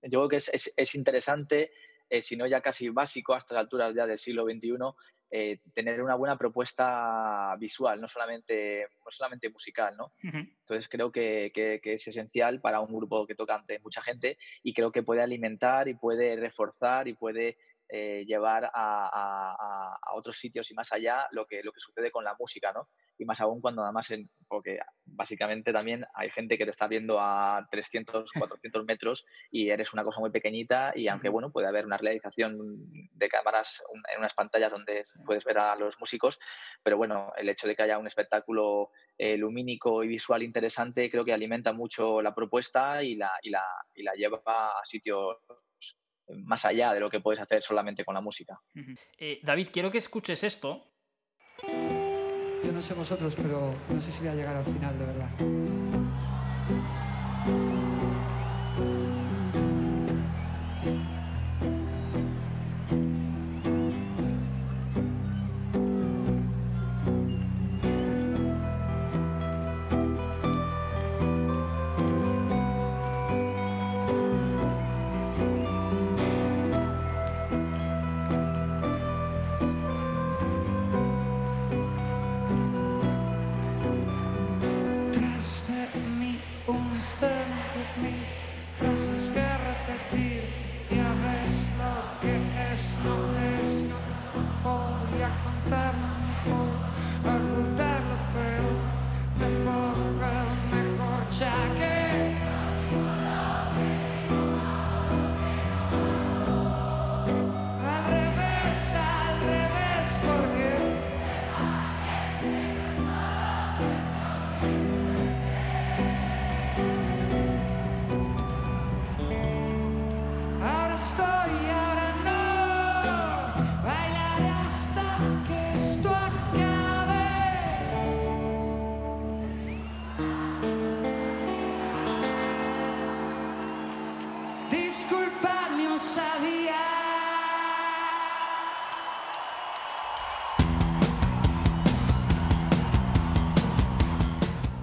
yo 0.00 0.20
creo 0.20 0.28
que 0.30 0.36
es, 0.36 0.72
es, 0.74 0.94
interesante, 0.94 1.72
eh, 2.08 2.22
si 2.22 2.34
no 2.34 2.46
ya 2.46 2.62
casi 2.62 2.88
básico 2.88 3.34
a 3.34 3.38
estas 3.38 3.58
alturas 3.58 3.94
ya 3.94 4.06
del 4.06 4.16
siglo 4.16 4.46
XXI, 4.46 4.70
eh, 5.30 5.58
tener 5.72 6.02
una 6.02 6.14
buena 6.14 6.38
propuesta 6.38 7.54
visual, 7.58 8.00
no 8.00 8.08
solamente, 8.08 8.86
no 9.04 9.10
solamente 9.10 9.50
musical, 9.50 9.96
¿no? 9.96 10.12
Entonces 10.22 10.88
creo 10.88 11.10
que, 11.10 11.50
que, 11.54 11.80
es 11.82 12.06
esencial 12.06 12.60
para 12.60 12.80
un 12.80 12.94
grupo 12.94 13.26
que 13.26 13.34
toca 13.34 13.56
ante 13.56 13.80
mucha 13.80 14.02
gente 14.02 14.38
y 14.62 14.72
creo 14.72 14.92
que 14.92 15.02
puede 15.02 15.22
alimentar 15.22 15.88
y 15.88 15.94
puede 15.94 16.36
reforzar 16.36 17.08
y 17.08 17.14
puede 17.14 17.56
eh, 17.88 18.24
llevar 18.26 18.64
a, 18.64 18.70
a, 19.12 20.14
otros 20.14 20.36
sitios 20.38 20.70
y 20.70 20.74
más 20.74 20.92
allá 20.92 21.26
lo 21.30 21.46
que, 21.46 21.62
lo 21.62 21.72
que 21.72 21.80
sucede 21.80 22.10
con 22.10 22.24
la 22.24 22.34
música, 22.38 22.72
¿no? 22.72 22.88
y 23.18 23.24
más 23.24 23.40
aún 23.40 23.60
cuando 23.60 23.82
además, 23.82 24.10
en, 24.10 24.28
porque 24.48 24.78
básicamente 25.04 25.72
también 25.72 26.04
hay 26.14 26.30
gente 26.30 26.58
que 26.58 26.64
te 26.64 26.70
está 26.70 26.86
viendo 26.86 27.18
a 27.20 27.66
300, 27.70 28.32
400 28.32 28.84
metros 28.86 29.24
y 29.50 29.70
eres 29.70 29.92
una 29.92 30.04
cosa 30.04 30.20
muy 30.20 30.30
pequeñita 30.30 30.92
y 30.94 31.08
aunque 31.08 31.28
bueno, 31.28 31.50
puede 31.50 31.66
haber 31.66 31.86
una 31.86 31.96
realización 31.96 32.56
de 33.12 33.28
cámaras 33.28 33.82
en 34.12 34.18
unas 34.18 34.34
pantallas 34.34 34.70
donde 34.70 35.02
puedes 35.24 35.44
ver 35.44 35.58
a 35.58 35.76
los 35.76 35.98
músicos, 35.98 36.38
pero 36.82 36.96
bueno, 36.96 37.32
el 37.36 37.48
hecho 37.48 37.66
de 37.66 37.74
que 37.74 37.82
haya 37.82 37.98
un 37.98 38.06
espectáculo 38.06 38.90
eh, 39.18 39.36
lumínico 39.36 40.04
y 40.04 40.08
visual 40.08 40.42
interesante 40.42 41.10
creo 41.10 41.24
que 41.24 41.32
alimenta 41.32 41.72
mucho 41.72 42.20
la 42.22 42.34
propuesta 42.34 43.02
y 43.02 43.16
la, 43.16 43.32
y 43.42 43.50
la, 43.50 43.64
y 43.94 44.02
la 44.02 44.12
lleva 44.14 44.40
a 44.44 44.84
sitios 44.84 45.36
más 46.28 46.64
allá 46.64 46.92
de 46.92 47.00
lo 47.00 47.10
que 47.10 47.20
puedes 47.20 47.40
hacer 47.40 47.62
solamente 47.62 48.04
con 48.04 48.14
la 48.14 48.20
música. 48.20 48.60
Eh, 49.18 49.40
David, 49.42 49.68
quiero 49.72 49.90
que 49.90 49.98
escuches 49.98 50.44
esto 50.44 50.92
yo 52.66 52.72
no 52.72 52.82
sé 52.82 52.94
vosotros, 52.94 53.34
pero 53.36 53.70
no 53.88 54.00
sé 54.00 54.10
si 54.10 54.18
voy 54.20 54.28
a 54.28 54.34
llegar 54.34 54.56
al 54.56 54.64
final, 54.64 54.98
de 54.98 55.06
verdad. 55.06 55.75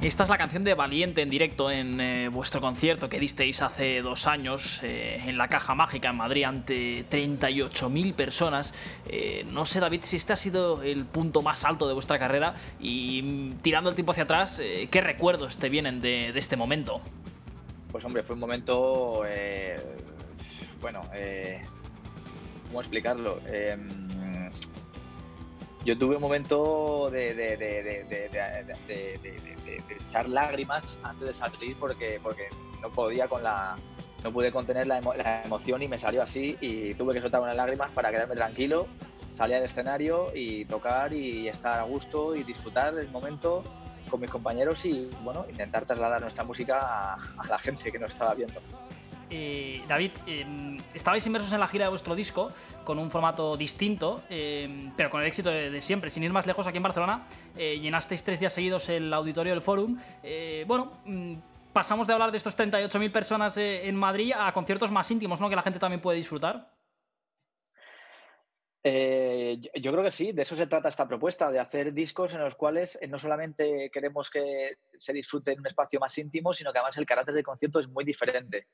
Esta 0.03 0.23
es 0.23 0.29
la 0.29 0.37
canción 0.37 0.65
de 0.65 0.73
Valiente 0.73 1.21
en 1.21 1.29
directo 1.29 1.71
en 1.71 2.01
eh, 2.01 2.27
vuestro 2.27 2.59
concierto 2.59 3.07
que 3.07 3.21
disteis 3.21 3.61
hace 3.61 4.01
dos 4.01 4.27
años 4.27 4.83
eh, 4.83 5.23
en 5.25 5.37
la 5.37 5.47
Caja 5.47 5.75
Mágica 5.75 6.09
en 6.09 6.17
Madrid 6.17 6.43
ante 6.43 7.07
38.000 7.09 8.13
personas. 8.13 8.73
Eh, 9.07 9.45
no 9.47 9.65
sé, 9.65 9.79
David, 9.79 10.01
si 10.03 10.17
este 10.17 10.33
ha 10.33 10.35
sido 10.35 10.83
el 10.83 11.05
punto 11.05 11.41
más 11.41 11.63
alto 11.63 11.87
de 11.87 11.93
vuestra 11.93 12.19
carrera 12.19 12.53
y 12.81 13.21
mm, 13.21 13.61
tirando 13.61 13.87
el 13.87 13.95
tiempo 13.95 14.11
hacia 14.11 14.25
atrás, 14.25 14.61
¿qué 14.91 15.01
recuerdos 15.01 15.57
te 15.57 15.69
vienen 15.69 16.01
de, 16.01 16.33
de 16.33 16.39
este 16.39 16.57
momento? 16.57 16.99
Pues 17.89 18.03
hombre, 18.03 18.23
fue 18.23 18.33
un 18.33 18.41
momento, 18.41 19.23
bueno, 20.81 21.01
¿cómo 22.67 22.81
explicarlo? 22.81 23.39
yo 25.85 25.97
tuve 25.97 26.15
un 26.15 26.21
momento 26.21 27.09
de, 27.11 27.29
echar 29.99 30.29
lágrimas 30.29 30.99
antes 31.03 31.27
de 31.27 31.33
salir 31.33 31.75
porque, 31.79 32.19
no 32.81 32.91
podía 32.91 33.27
con 33.27 33.43
la 33.43 33.75
no 34.23 34.31
pude 34.31 34.51
contener 34.51 34.87
la, 34.87 34.99
emoción 35.43 35.81
y 35.81 35.87
me 35.89 35.99
salió 35.99 36.23
así 36.23 36.57
y 36.61 36.93
tuve 36.93 37.13
que 37.13 37.21
soltar 37.21 37.41
unas 37.41 37.57
lágrimas 37.57 37.91
para 37.91 38.09
quedarme 38.09 38.35
tranquilo, 38.35 38.87
salir 39.35 39.57
al 39.57 39.63
escenario 39.63 40.31
y 40.33 40.63
tocar 40.65 41.13
y 41.13 41.49
estar 41.49 41.79
a 41.79 41.83
gusto 41.83 42.33
y 42.35 42.43
disfrutar 42.43 42.93
del 42.93 43.09
momento 43.09 43.63
con 44.09 44.21
mis 44.21 44.29
compañeros 44.29 44.85
y 44.85 45.09
bueno, 45.23 45.45
intentar 45.49 45.85
trasladar 45.85 46.21
nuestra 46.21 46.45
música 46.45 46.79
a, 46.79 47.13
a 47.15 47.47
la 47.49 47.59
gente 47.59 47.91
que 47.91 47.99
nos 47.99 48.11
estaba 48.11 48.33
viendo. 48.33 48.61
David, 49.87 50.11
eh, 50.27 50.77
estabais 50.93 51.25
inmersos 51.25 51.51
en 51.53 51.59
la 51.59 51.67
gira 51.67 51.85
de 51.85 51.89
vuestro 51.89 52.15
disco 52.15 52.51
con 52.83 52.99
un 52.99 53.09
formato 53.09 53.57
distinto, 53.57 54.23
eh, 54.29 54.91
pero 54.95 55.09
con 55.09 55.21
el 55.21 55.27
éxito 55.27 55.49
de, 55.49 55.81
siempre. 55.81 56.09
Sin 56.09 56.23
ir 56.23 56.31
más 56.31 56.45
lejos, 56.45 56.67
aquí 56.67 56.77
en 56.77 56.83
Barcelona 56.83 57.25
eh, 57.57 57.79
llenasteis 57.79 58.23
tres 58.23 58.39
días 58.39 58.53
seguidos 58.53 58.89
el 58.89 59.13
auditorio 59.13 59.53
del 59.53 59.61
Forum. 59.61 59.97
Eh, 60.21 60.63
bueno, 60.67 60.99
mm, 61.05 61.35
pasamos 61.73 62.07
de 62.07 62.13
hablar 62.13 62.31
de 62.31 62.37
estos 62.37 62.55
38.000 62.55 63.11
personas 63.11 63.57
eh, 63.57 63.87
en 63.87 63.95
Madrid 63.95 64.33
a 64.35 64.51
conciertos 64.53 64.91
más 64.91 65.09
íntimos, 65.11 65.39
¿no? 65.41 65.49
Que 65.49 65.55
la 65.55 65.63
gente 65.63 65.79
también 65.79 66.01
puede 66.01 66.17
disfrutar. 66.17 66.71
Yo- 68.85 69.91
creo 69.93 70.03
que 70.03 70.11
sí, 70.11 70.33
de 70.33 70.41
eso 70.41 70.57
se 70.57 70.67
trata 70.67 70.89
esta 70.89 71.07
propuesta, 71.07 71.49
de 71.51 71.59
hacer 71.59 71.93
discos 71.93 72.33
en 72.33 72.41
los 72.41 72.55
cuales 72.55 72.99
no 73.07 73.17
solamente 73.17 73.89
queremos 73.93 74.29
que 74.29 74.77
se 74.97 75.13
disfrute 75.13 75.53
en 75.53 75.59
un 75.61 75.67
espacio 75.67 75.99
más 76.01 76.17
íntimo, 76.17 76.51
sino 76.53 76.73
que 76.73 76.79
además 76.79 76.97
el 76.97 77.05
carácter 77.05 77.33
del 77.33 77.43
concierto 77.45 77.79
es 77.79 77.87
muy 77.87 78.03
diferente. 78.03 78.67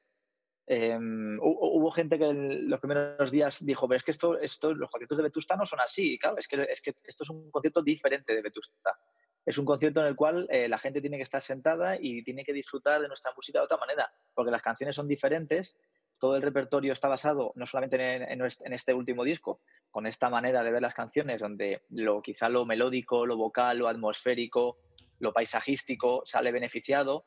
Eh, 0.72 0.96
hu- 0.96 1.40
hubo 1.42 1.90
gente 1.90 2.20
que 2.20 2.26
en 2.30 2.70
los 2.70 2.80
primeros 2.80 3.32
días 3.32 3.66
dijo, 3.66 3.88
pero 3.88 3.98
es 3.98 4.04
que 4.04 4.12
esto, 4.12 4.38
esto, 4.38 4.72
los 4.76 4.92
conciertos 4.92 5.18
de 5.18 5.24
Vetusta 5.24 5.56
no 5.56 5.66
son 5.66 5.80
así, 5.80 6.14
Y 6.14 6.20
claro, 6.20 6.38
es 6.38 6.48
que, 6.48 6.62
es 6.70 6.80
que 6.82 6.94
esto 7.04 7.24
es 7.24 7.30
un 7.32 7.50
concierto 7.50 7.82
diferente 7.82 8.36
de 8.36 8.42
Vetusta. 8.44 8.96
Es 9.44 9.58
un 9.58 9.66
concierto 9.66 10.00
en 10.02 10.06
el 10.06 10.16
cual 10.16 10.46
eh, 10.52 10.68
la 10.70 10.78
gente 10.78 11.02
tiene 11.02 11.18
que 11.18 11.24
estar 11.24 11.42
sentada 11.42 11.98
y 12.00 12.24
tiene 12.24 12.44
que 12.44 12.54
disfrutar 12.54 13.02
de 13.02 13.08
nuestra 13.08 13.32
música 13.36 13.58
de 13.58 13.66
otra 13.66 13.78
manera, 13.78 14.12
porque 14.36 14.52
las 14.52 14.62
canciones 14.62 14.96
son 14.96 15.08
diferentes, 15.08 15.76
todo 16.20 16.36
el 16.36 16.44
repertorio 16.44 16.94
está 16.94 17.08
basado 17.08 17.52
no 17.56 17.66
solamente 17.66 17.96
en, 17.96 18.24
en 18.24 18.42
en 18.42 18.74
este 18.74 18.94
último 18.94 19.24
disco, 19.24 19.62
con 19.90 20.06
esta 20.06 20.30
manera 20.30 20.62
de 20.62 20.72
ver 20.72 20.84
las 20.84 20.94
canciones, 20.94 21.42
donde 21.42 21.82
lo, 21.90 22.22
quizá 22.22 22.48
lo 22.48 22.66
melódico, 22.66 23.26
lo 23.26 23.38
vocal, 23.38 23.80
lo 23.80 23.88
atmosférico, 23.88 24.78
lo 25.18 25.34
paisajístico 25.34 26.22
sale 26.26 26.52
beneficiado, 26.52 27.26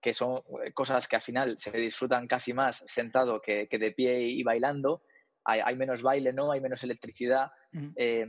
que 0.00 0.14
son 0.14 0.42
eh, 0.64 0.72
cosas 0.72 1.06
que 1.06 1.16
al 1.16 1.22
final 1.22 1.56
se 1.58 1.70
disfrutan 1.76 2.26
casi 2.26 2.52
más 2.52 2.82
sentado 2.86 3.40
que, 3.40 3.68
que 3.68 3.78
de 3.78 3.92
pie 3.92 4.20
y 4.22 4.42
bailando. 4.42 5.02
Hay, 5.44 5.60
hay 5.60 5.76
menos 5.76 6.02
baile, 6.02 6.32
¿no? 6.32 6.52
Hay 6.52 6.60
menos 6.60 6.82
electricidad. 6.84 7.50
Eh, 7.96 8.26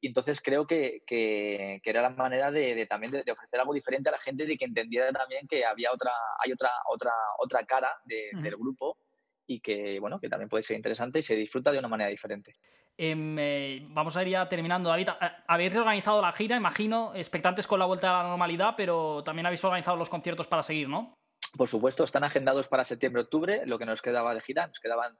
y 0.00 0.06
entonces 0.08 0.40
creo 0.40 0.66
que, 0.66 1.02
que- 1.06 1.80
que 1.82 1.90
era 1.90 2.02
la 2.02 2.10
manera 2.10 2.50
de, 2.50 2.74
de 2.74 2.86
también 2.86 3.12
de, 3.12 3.22
de 3.22 3.32
ofrecer 3.32 3.60
algo 3.60 3.74
diferente 3.74 4.08
a 4.08 4.12
la 4.12 4.18
gente, 4.20 4.46
de 4.46 4.56
que 4.56 4.64
entendiera 4.64 5.12
también 5.12 5.46
que 5.46 5.64
había 5.64 5.92
otra, 5.92 6.12
hay 6.42 6.52
otra, 6.52 6.70
otra, 6.86 7.12
otra 7.38 7.64
cara 7.66 7.92
de- 8.04 8.30
del 8.42 8.56
grupo 8.56 8.96
y 9.50 9.58
que 9.58 9.98
bueno, 9.98 10.20
que 10.20 10.28
también 10.28 10.48
puede 10.48 10.62
ser 10.62 10.76
interesante 10.76 11.18
y 11.18 11.22
se 11.22 11.34
disfruta 11.34 11.72
de 11.72 11.78
una 11.80 11.88
manera 11.88 12.08
diferente. 12.08 12.54
Em, 12.96 13.36
eh, 13.36 13.84
vamos 13.88 14.16
a 14.16 14.22
ir 14.22 14.28
ya 14.28 14.48
terminando, 14.48 14.88
David. 14.88 15.08
Habéis 15.48 15.72
reorganizado 15.72 16.22
la 16.22 16.30
gira, 16.32 16.56
imagino, 16.56 17.12
expectantes 17.16 17.66
con 17.66 17.80
la 17.80 17.86
vuelta 17.86 18.20
a 18.20 18.22
la 18.22 18.28
normalidad, 18.28 18.74
pero 18.76 19.24
también 19.24 19.46
habéis 19.46 19.64
organizado 19.64 19.96
los 19.96 20.08
conciertos 20.08 20.46
para 20.46 20.62
seguir, 20.62 20.88
¿no? 20.88 21.18
Por 21.56 21.66
supuesto, 21.66 22.04
están 22.04 22.22
agendados 22.22 22.68
para 22.68 22.84
septiembre-octubre, 22.84 23.66
lo 23.66 23.76
que 23.76 23.86
nos 23.86 24.02
quedaba 24.02 24.34
de 24.34 24.40
gira, 24.40 24.68
nos 24.68 24.78
quedaban, 24.78 25.18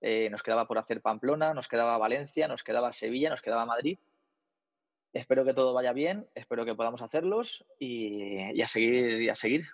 eh, 0.00 0.30
nos 0.30 0.44
quedaba 0.44 0.68
por 0.68 0.78
hacer 0.78 1.00
Pamplona, 1.00 1.52
nos 1.52 1.66
quedaba 1.66 1.98
Valencia, 1.98 2.46
nos 2.46 2.62
quedaba 2.62 2.92
Sevilla, 2.92 3.30
nos 3.30 3.42
quedaba 3.42 3.66
Madrid. 3.66 3.98
Espero 5.12 5.44
que 5.44 5.54
todo 5.54 5.72
vaya 5.72 5.92
bien, 5.92 6.28
espero 6.36 6.64
que 6.64 6.76
podamos 6.76 7.02
hacerlos 7.02 7.66
y, 7.80 8.38
y 8.52 8.62
a 8.62 8.68
seguir, 8.68 9.22
y 9.22 9.28
a 9.28 9.34
seguir. 9.34 9.64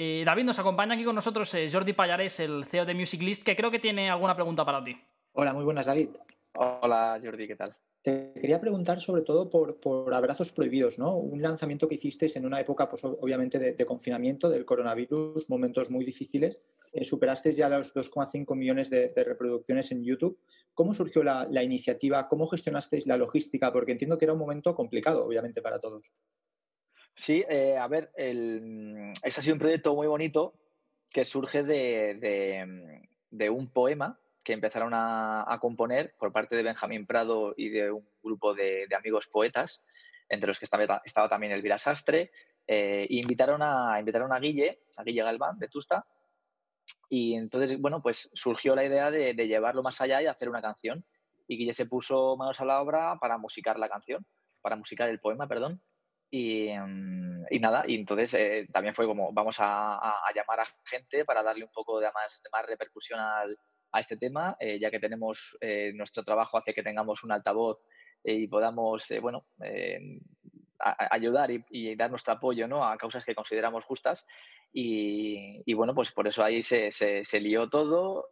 Eh, 0.00 0.22
David, 0.24 0.44
nos 0.44 0.60
acompaña 0.60 0.94
aquí 0.94 1.02
con 1.02 1.16
nosotros 1.16 1.52
eh, 1.54 1.68
Jordi 1.72 1.92
Pallares, 1.92 2.38
el 2.38 2.64
CEO 2.66 2.86
de 2.86 2.94
Music 2.94 3.20
List, 3.20 3.42
que 3.42 3.56
creo 3.56 3.68
que 3.68 3.80
tiene 3.80 4.08
alguna 4.08 4.36
pregunta 4.36 4.64
para 4.64 4.84
ti. 4.84 4.96
Hola, 5.32 5.52
muy 5.52 5.64
buenas, 5.64 5.86
David. 5.86 6.10
Hola 6.54 7.18
Jordi, 7.20 7.48
¿qué 7.48 7.56
tal? 7.56 7.74
Te 8.00 8.32
quería 8.40 8.60
preguntar 8.60 9.00
sobre 9.00 9.22
todo 9.22 9.50
por, 9.50 9.80
por 9.80 10.14
Abrazos 10.14 10.52
Prohibidos, 10.52 11.00
¿no? 11.00 11.16
Un 11.16 11.42
lanzamiento 11.42 11.88
que 11.88 11.96
hicisteis 11.96 12.36
en 12.36 12.46
una 12.46 12.60
época, 12.60 12.88
pues 12.88 13.02
ob- 13.02 13.18
obviamente, 13.20 13.58
de, 13.58 13.72
de 13.72 13.86
confinamiento, 13.86 14.48
del 14.48 14.64
coronavirus, 14.64 15.50
momentos 15.50 15.90
muy 15.90 16.04
difíciles. 16.04 16.64
Eh, 16.92 17.04
superasteis 17.04 17.56
ya 17.56 17.68
los 17.68 17.92
2,5 17.92 18.54
millones 18.54 18.90
de, 18.90 19.08
de 19.08 19.24
reproducciones 19.24 19.90
en 19.90 20.04
YouTube. 20.04 20.38
¿Cómo 20.74 20.94
surgió 20.94 21.24
la, 21.24 21.44
la 21.50 21.64
iniciativa? 21.64 22.28
¿Cómo 22.28 22.46
gestionasteis 22.46 23.08
la 23.08 23.16
logística? 23.16 23.72
Porque 23.72 23.90
entiendo 23.92 24.16
que 24.16 24.26
era 24.26 24.32
un 24.34 24.38
momento 24.38 24.76
complicado, 24.76 25.24
obviamente, 25.26 25.60
para 25.60 25.80
todos. 25.80 26.12
Sí, 27.18 27.44
eh, 27.48 27.76
a 27.76 27.88
ver, 27.88 28.12
el, 28.14 29.12
ese 29.24 29.40
ha 29.40 29.42
sido 29.42 29.54
un 29.54 29.58
proyecto 29.58 29.92
muy 29.92 30.06
bonito 30.06 30.54
que 31.12 31.24
surge 31.24 31.64
de, 31.64 33.02
de 33.30 33.50
un 33.50 33.72
poema 33.72 34.20
que 34.44 34.52
empezaron 34.52 34.92
a, 34.94 35.58
componer 35.60 36.14
por 36.16 36.32
parte 36.32 36.54
de 36.54 36.62
Benjamín 36.62 37.06
Prado 37.06 37.54
y 37.56 37.70
de 37.70 37.90
un 37.90 38.08
grupo 38.22 38.54
de, 38.54 38.86
amigos 38.96 39.26
poetas, 39.26 39.84
entre 40.28 40.46
los 40.46 40.60
que 40.60 40.64
estaba, 40.64 41.02
estaba 41.04 41.28
también 41.28 41.52
Elvira 41.52 41.76
Sastre, 41.76 42.30
eh, 42.68 43.04
y 43.10 43.20
invitaron 43.20 43.62
a, 43.62 43.98
invitaron 43.98 44.32
a 44.32 44.38
Guille, 44.38 44.84
a 44.96 45.02
Guille 45.02 45.24
Galván, 45.24 45.58
de 45.58 45.66
Tusta, 45.66 46.06
y 47.08 47.34
entonces, 47.34 47.80
bueno, 47.80 48.00
pues 48.00 48.30
surgió 48.32 48.76
la 48.76 48.84
idea 48.84 49.10
de, 49.10 49.34
de 49.34 49.48
llevarlo 49.48 49.82
más 49.82 50.00
allá 50.00 50.22
y 50.22 50.26
hacer 50.26 50.48
una 50.48 50.62
canción, 50.62 51.04
y 51.48 51.58
Guille 51.58 51.74
se 51.74 51.86
puso 51.86 52.36
manos 52.36 52.60
a 52.60 52.64
la 52.64 52.80
obra 52.80 53.18
para 53.20 53.38
musicar 53.38 53.76
la 53.76 53.88
canción, 53.88 54.24
para 54.62 54.76
musicar 54.76 55.08
el 55.08 55.18
poema, 55.18 55.48
perdón, 55.48 55.82
y, 56.30 56.70
mm, 56.78 57.46
y 57.50 57.58
nada, 57.60 57.84
y 57.86 57.94
entonces 57.96 58.34
eh, 58.34 58.68
también 58.72 58.94
fue 58.94 59.06
como 59.06 59.32
vamos 59.32 59.56
a, 59.60 60.12
llamar 60.34 60.60
a 60.60 60.64
gente 60.84 61.24
para 61.24 61.42
darle 61.42 61.64
un 61.64 61.70
poco 61.72 62.00
de 62.00 62.10
más, 62.12 62.40
de 62.42 62.50
más 62.50 62.66
repercusión 62.66 63.20
al- 63.20 63.58
a 63.92 64.00
este 64.00 64.16
tema, 64.18 64.56
eh, 64.60 64.78
ya 64.78 64.90
que 64.90 65.00
tenemos 65.00 65.56
eh, 65.62 65.92
nuestro 65.94 66.22
trabajo 66.22 66.58
hace 66.58 66.74
que 66.74 66.82
tengamos 66.82 67.24
un 67.24 67.32
altavoz 67.32 67.80
eh, 68.24 68.34
y 68.34 68.46
podamos, 68.46 69.10
eh, 69.10 69.20
bueno, 69.20 69.46
ayudar 70.78 71.50
y, 71.70 71.96
dar 71.96 72.10
nuestro 72.10 72.34
apoyo 72.34 72.68
¿no? 72.68 72.84
a 72.84 72.96
causas 72.96 73.24
que 73.24 73.34
consideramos 73.34 73.84
justas. 73.84 74.26
Y, 74.72 75.72
bueno, 75.74 75.94
pues 75.94 76.12
por 76.12 76.28
eso 76.28 76.44
ahí 76.44 76.62
se, 76.62 76.92
se- 76.92 77.24
se 77.24 77.40
lió 77.40 77.68
todo, 77.68 78.28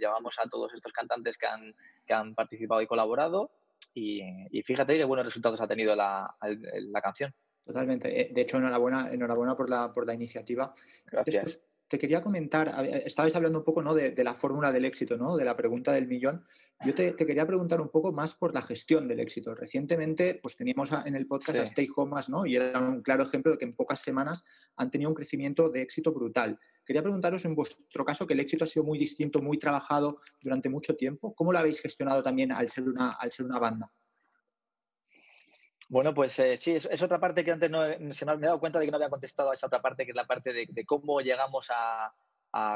llamamos 0.00 0.38
a 0.40 0.48
todos 0.48 0.72
estos 0.74 0.92
cantantes 0.92 1.38
que 1.38 1.46
han, 1.46 1.74
que 2.06 2.14
han 2.14 2.34
participado 2.34 2.80
y 2.82 2.86
colaborado. 2.86 3.50
Y, 3.94 4.20
y 4.50 4.62
fíjate 4.62 4.96
qué 4.96 5.04
buenos 5.04 5.26
resultados 5.26 5.60
ha 5.60 5.66
tenido 5.66 5.94
la, 5.94 6.36
la 6.42 7.00
canción. 7.00 7.34
Totalmente. 7.64 8.20
Eh, 8.20 8.30
De 8.32 8.42
hecho, 8.42 8.58
enhorabuena, 8.58 9.10
enhorabuena 9.10 9.56
por 9.56 9.68
la, 9.68 9.92
por 9.92 10.06
la 10.06 10.14
iniciativa. 10.14 10.72
Gracias. 11.06 11.44
Después, 11.44 11.65
te 11.88 11.98
quería 11.98 12.20
comentar, 12.20 12.84
estabais 13.04 13.34
hablando 13.36 13.58
un 13.58 13.64
poco 13.64 13.82
¿no? 13.82 13.94
de, 13.94 14.24
la 14.24 14.34
fórmula 14.34 14.72
del 14.72 14.84
éxito, 14.84 15.16
¿no? 15.16 15.36
de 15.36 15.44
la 15.44 15.56
pregunta 15.56 15.92
del 15.92 16.06
millón. 16.08 16.44
Yo 16.84 16.94
te, 16.94 17.14
quería 17.14 17.46
preguntar 17.46 17.80
un 17.80 17.88
poco 17.88 18.12
más 18.12 18.34
por 18.34 18.52
la 18.54 18.62
gestión 18.62 19.06
del 19.06 19.20
éxito. 19.20 19.54
Recientemente 19.54 20.38
pues, 20.42 20.56
teníamos 20.56 20.90
en 21.04 21.14
el 21.14 21.26
podcast 21.26 21.58
a 21.58 21.62
Stay 21.62 21.88
Homas 21.94 22.28
¿no? 22.28 22.44
y 22.44 22.56
era 22.56 22.78
un 22.78 23.02
claro 23.02 23.22
ejemplo 23.24 23.52
de 23.52 23.58
que 23.58 23.64
en 23.64 23.72
pocas 23.72 24.00
semanas 24.00 24.44
han 24.76 24.90
tenido 24.90 25.10
un 25.10 25.14
crecimiento 25.14 25.70
de 25.70 25.82
éxito 25.82 26.12
brutal. 26.12 26.58
Quería 26.84 27.02
preguntaros 27.02 27.44
en 27.44 27.54
vuestro 27.54 28.04
caso 28.04 28.26
que 28.26 28.34
el 28.34 28.40
éxito 28.40 28.64
ha 28.64 28.68
sido 28.68 28.84
muy 28.84 28.98
distinto, 28.98 29.40
muy 29.40 29.58
trabajado 29.58 30.16
durante 30.40 30.68
mucho 30.68 30.96
tiempo. 30.96 31.34
¿Cómo 31.34 31.52
lo 31.52 31.58
habéis 31.58 31.80
gestionado 31.80 32.22
también 32.22 32.50
al 32.52 32.68
ser 32.68 32.84
una, 32.84 33.12
al 33.12 33.30
ser 33.30 33.46
una 33.46 33.58
banda? 33.58 33.92
Bueno, 35.88 36.12
pues 36.12 36.36
eh, 36.40 36.56
sí, 36.56 36.72
es, 36.72 37.02
otra 37.02 37.20
parte 37.20 37.44
que 37.44 37.52
antes 37.52 37.70
no 37.70 38.12
se 38.12 38.26
me 38.26 38.32
ha 38.32 38.36
dado 38.36 38.58
cuenta 38.58 38.78
de 38.78 38.86
que 38.86 38.90
no 38.90 38.96
había 38.96 39.08
contestado 39.08 39.50
a 39.50 39.54
esa 39.54 39.68
otra 39.68 39.80
parte, 39.80 40.04
que 40.04 40.10
es 40.10 40.16
la 40.16 40.26
parte 40.26 40.52
de, 40.52 40.84
cómo 40.84 41.20
llegamos 41.20 41.70
a, 41.70 42.12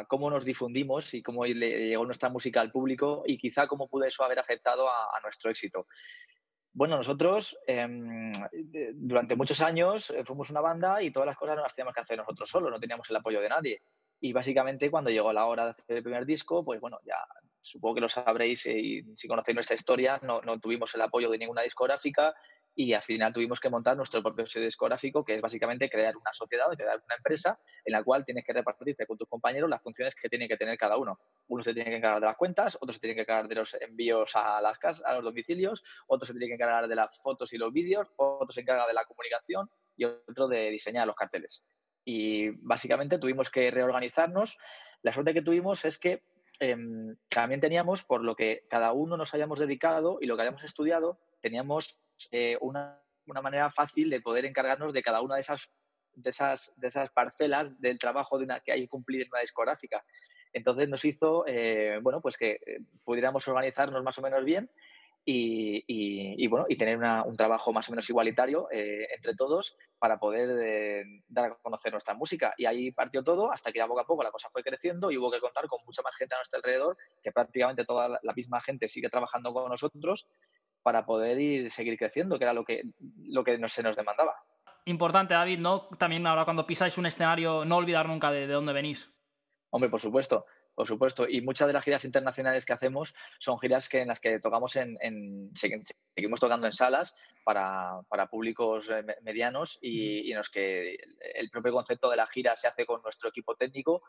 cómo 0.08 0.30
nos 0.30 0.44
difundimos 0.44 1.14
y 1.14 1.22
cómo 1.22 1.44
le 1.44 1.88
llegó 1.88 2.04
nuestra 2.04 2.28
música 2.28 2.60
al 2.60 2.70
público 2.70 3.22
y 3.26 3.38
quizá 3.38 3.66
cómo 3.66 3.88
pudo 3.88 4.04
eso 4.04 4.24
haber 4.24 4.38
afectado 4.38 4.88
a, 4.88 5.20
nuestro 5.22 5.50
éxito. 5.50 5.86
Bueno, 6.72 6.96
nosotros 6.96 7.58
em, 7.66 8.30
durante 8.94 9.34
muchos 9.34 9.60
años 9.60 10.10
eh, 10.10 10.24
fuimos 10.24 10.50
una 10.50 10.60
banda 10.60 11.02
y 11.02 11.10
todas 11.10 11.26
las 11.26 11.36
cosas 11.36 11.56
no 11.56 11.62
las 11.62 11.74
teníamos 11.74 11.94
que 11.94 12.02
hacer 12.02 12.16
nosotros 12.16 12.48
solos, 12.48 12.70
no 12.70 12.78
teníamos 12.78 13.10
el 13.10 13.16
apoyo 13.16 13.40
de 13.40 13.48
nadie. 13.48 13.82
Y 14.20 14.32
básicamente 14.32 14.88
cuando 14.88 15.10
llegó 15.10 15.32
la 15.32 15.46
hora 15.46 15.64
de 15.64 15.70
hacer 15.70 15.96
el 15.96 16.02
primer 16.04 16.26
disco, 16.26 16.64
pues 16.64 16.80
bueno, 16.80 17.00
ya 17.04 17.16
supongo 17.60 17.96
que 17.96 18.00
lo 18.02 18.08
sabréis 18.08 18.66
eh, 18.66 18.78
y 18.78 19.02
si 19.16 19.26
conocéis 19.26 19.56
nuestra 19.56 19.74
historia, 19.74 20.20
no 20.22 20.60
tuvimos 20.60 20.94
el 20.94 21.00
apoyo 21.00 21.28
de 21.28 21.38
ninguna 21.38 21.62
discográfica 21.62 22.34
y 22.74 22.92
al 22.92 23.02
final 23.02 23.32
tuvimos 23.32 23.60
que 23.60 23.68
montar 23.68 23.96
nuestro 23.96 24.22
propio 24.22 24.46
sello 24.46 24.64
discográfico, 24.64 25.24
que 25.24 25.34
es 25.34 25.42
básicamente 25.42 25.90
crear 25.90 26.16
una 26.16 26.32
sociedad, 26.32 26.66
crear 26.76 27.02
una 27.04 27.16
empresa 27.16 27.58
en 27.84 27.92
la 27.92 28.02
cual 28.02 28.24
tienes 28.24 28.44
que 28.44 28.52
repartirte 28.52 29.06
con 29.06 29.18
tus 29.18 29.28
compañeros 29.28 29.68
las 29.68 29.82
funciones 29.82 30.14
que 30.14 30.28
tiene 30.28 30.48
que 30.48 30.56
tener 30.56 30.78
cada 30.78 30.96
uno. 30.96 31.18
Uno 31.48 31.62
se 31.62 31.74
tiene 31.74 31.90
que 31.90 31.96
encargar 31.96 32.20
de 32.20 32.26
las 32.26 32.36
cuentas, 32.36 32.78
otro 32.80 32.92
se 32.92 33.00
tiene 33.00 33.14
que 33.14 33.22
encargar 33.22 33.48
de 33.48 33.54
los 33.56 33.74
envíos 33.74 34.32
a 34.34 34.60
las 34.60 34.78
casas, 34.78 35.04
a 35.04 35.14
los 35.14 35.24
domicilios, 35.24 35.82
otro 36.06 36.26
se 36.26 36.32
tiene 36.32 36.46
que 36.46 36.54
encargar 36.54 36.88
de 36.88 36.94
las 36.94 37.18
fotos 37.20 37.52
y 37.52 37.58
los 37.58 37.72
vídeos, 37.72 38.08
otro 38.16 38.52
se 38.52 38.60
encarga 38.60 38.86
de 38.86 38.94
la 38.94 39.04
comunicación 39.04 39.68
y 39.96 40.04
otro 40.04 40.48
de 40.48 40.70
diseñar 40.70 41.06
los 41.06 41.16
carteles. 41.16 41.64
Y 42.04 42.50
básicamente 42.62 43.18
tuvimos 43.18 43.50
que 43.50 43.70
reorganizarnos. 43.70 44.56
La 45.02 45.12
suerte 45.12 45.34
que 45.34 45.42
tuvimos 45.42 45.84
es 45.84 45.98
que 45.98 46.22
em, 46.60 47.16
también 47.28 47.60
teníamos, 47.60 48.04
por 48.04 48.24
lo 48.24 48.34
que 48.34 48.66
cada 48.70 48.92
uno 48.92 49.16
nos 49.16 49.34
hayamos 49.34 49.58
dedicado 49.58 50.18
y 50.20 50.26
lo 50.26 50.36
que 50.36 50.42
hayamos 50.42 50.64
estudiado, 50.64 51.20
teníamos 51.40 52.00
eh, 52.32 52.56
una, 52.60 53.00
manera 53.42 53.70
fácil 53.70 54.10
de 54.10 54.20
poder 54.20 54.44
encargarnos 54.44 54.92
de 54.92 55.02
cada 55.02 55.20
una 55.20 55.36
de 55.36 55.42
esas, 55.42 55.70
de 56.12 56.30
esas, 56.30 56.74
de 56.76 56.88
esas 56.88 57.10
parcelas 57.10 57.80
del 57.80 57.98
trabajo 57.98 58.38
de 58.38 58.44
una, 58.44 58.60
que 58.60 58.72
hay 58.72 58.82
que 58.82 58.88
cumplir 58.88 59.22
en 59.22 59.28
una 59.30 59.40
discográfica. 59.40 60.04
Entonces 60.52 60.88
nos 60.88 61.04
hizo, 61.04 61.44
eh, 61.46 62.00
bueno, 62.02 62.20
pues 62.20 62.36
que 62.36 62.58
eh, 62.66 62.80
pudiéramos 63.04 63.46
organizarnos 63.46 64.02
más 64.02 64.18
o 64.18 64.22
menos 64.22 64.44
bien 64.44 64.68
y, 65.24 66.44
bueno, 66.48 66.66
y 66.68 66.76
tener 66.76 66.98
un 66.98 67.36
trabajo 67.36 67.72
más 67.72 67.88
o 67.88 67.92
menos 67.92 68.10
igualitario 68.10 68.66
entre 68.72 69.36
todos 69.36 69.76
para 70.00 70.18
poder 70.18 71.06
dar 71.28 71.52
a 71.52 71.54
conocer 71.56 71.92
nuestra 71.92 72.14
música. 72.14 72.52
Y 72.56 72.66
ahí 72.66 72.90
partió 72.90 73.22
todo 73.22 73.52
hasta 73.52 73.70
que 73.70 73.78
ya 73.78 73.86
poco 73.86 74.00
a 74.00 74.06
poco 74.06 74.24
la 74.24 74.32
cosa 74.32 74.48
fue 74.50 74.64
creciendo 74.64 75.08
y 75.12 75.18
hubo 75.18 75.30
que 75.30 75.38
contar 75.38 75.68
con 75.68 75.84
mucha 75.84 76.02
más 76.02 76.16
gente 76.16 76.34
a 76.34 76.38
nuestro 76.38 76.56
alrededor, 76.56 76.96
que 77.22 77.30
prácticamente 77.30 77.84
toda 77.84 78.18
la 78.20 78.32
misma 78.32 78.60
gente 78.60 78.88
sigue 78.88 79.08
trabajando 79.08 79.52
con 79.52 79.68
nosotros 79.68 80.26
para 80.82 81.04
poder 81.04 81.40
ir, 81.40 81.70
seguir 81.70 81.96
creciendo, 81.98 82.38
que 82.38 82.44
era 82.44 82.52
lo 82.52 82.64
que, 82.64 82.82
lo 83.24 83.44
que 83.44 83.58
se 83.68 83.82
nos 83.82 83.96
demandaba. 83.96 84.36
Importante, 84.86 85.34
David, 85.34 85.58
¿no? 85.58 85.88
También 85.98 86.26
ahora 86.26 86.44
cuando 86.44 86.66
pisáis 86.66 86.96
un 86.98 87.06
escenario, 87.06 87.64
no 87.64 87.76
olvidar 87.76 88.08
nunca 88.08 88.30
de, 88.30 88.46
dónde 88.46 88.72
venís. 88.72 89.12
Hombre, 89.70 89.90
por 89.90 90.00
supuesto, 90.00 90.46
por 90.74 90.86
supuesto. 90.86 91.28
Y 91.28 91.42
muchas 91.42 91.68
de 91.68 91.74
las 91.74 91.84
giras 91.84 92.04
internacionales 92.04 92.64
que 92.64 92.72
hacemos 92.72 93.14
son 93.38 93.58
giras 93.58 93.88
que, 93.88 94.00
en 94.00 94.08
las 94.08 94.20
que 94.20 94.40
tocamos 94.40 94.74
en, 94.76 95.50
seguimos 95.54 96.40
tocando 96.40 96.66
en 96.66 96.72
salas 96.72 97.14
para, 97.44 98.00
públicos 98.30 98.90
eh, 98.90 99.04
medianos 99.22 99.78
y, 99.80 100.28
y, 100.28 100.32
en 100.32 100.38
los 100.38 100.50
que 100.50 100.96
el 101.34 101.50
propio 101.50 101.72
concepto 101.72 102.10
de 102.10 102.16
la 102.16 102.26
gira 102.26 102.56
se 102.56 102.66
hace 102.66 102.86
con 102.86 103.02
nuestro 103.02 103.28
equipo 103.28 103.54
técnico 103.54 104.02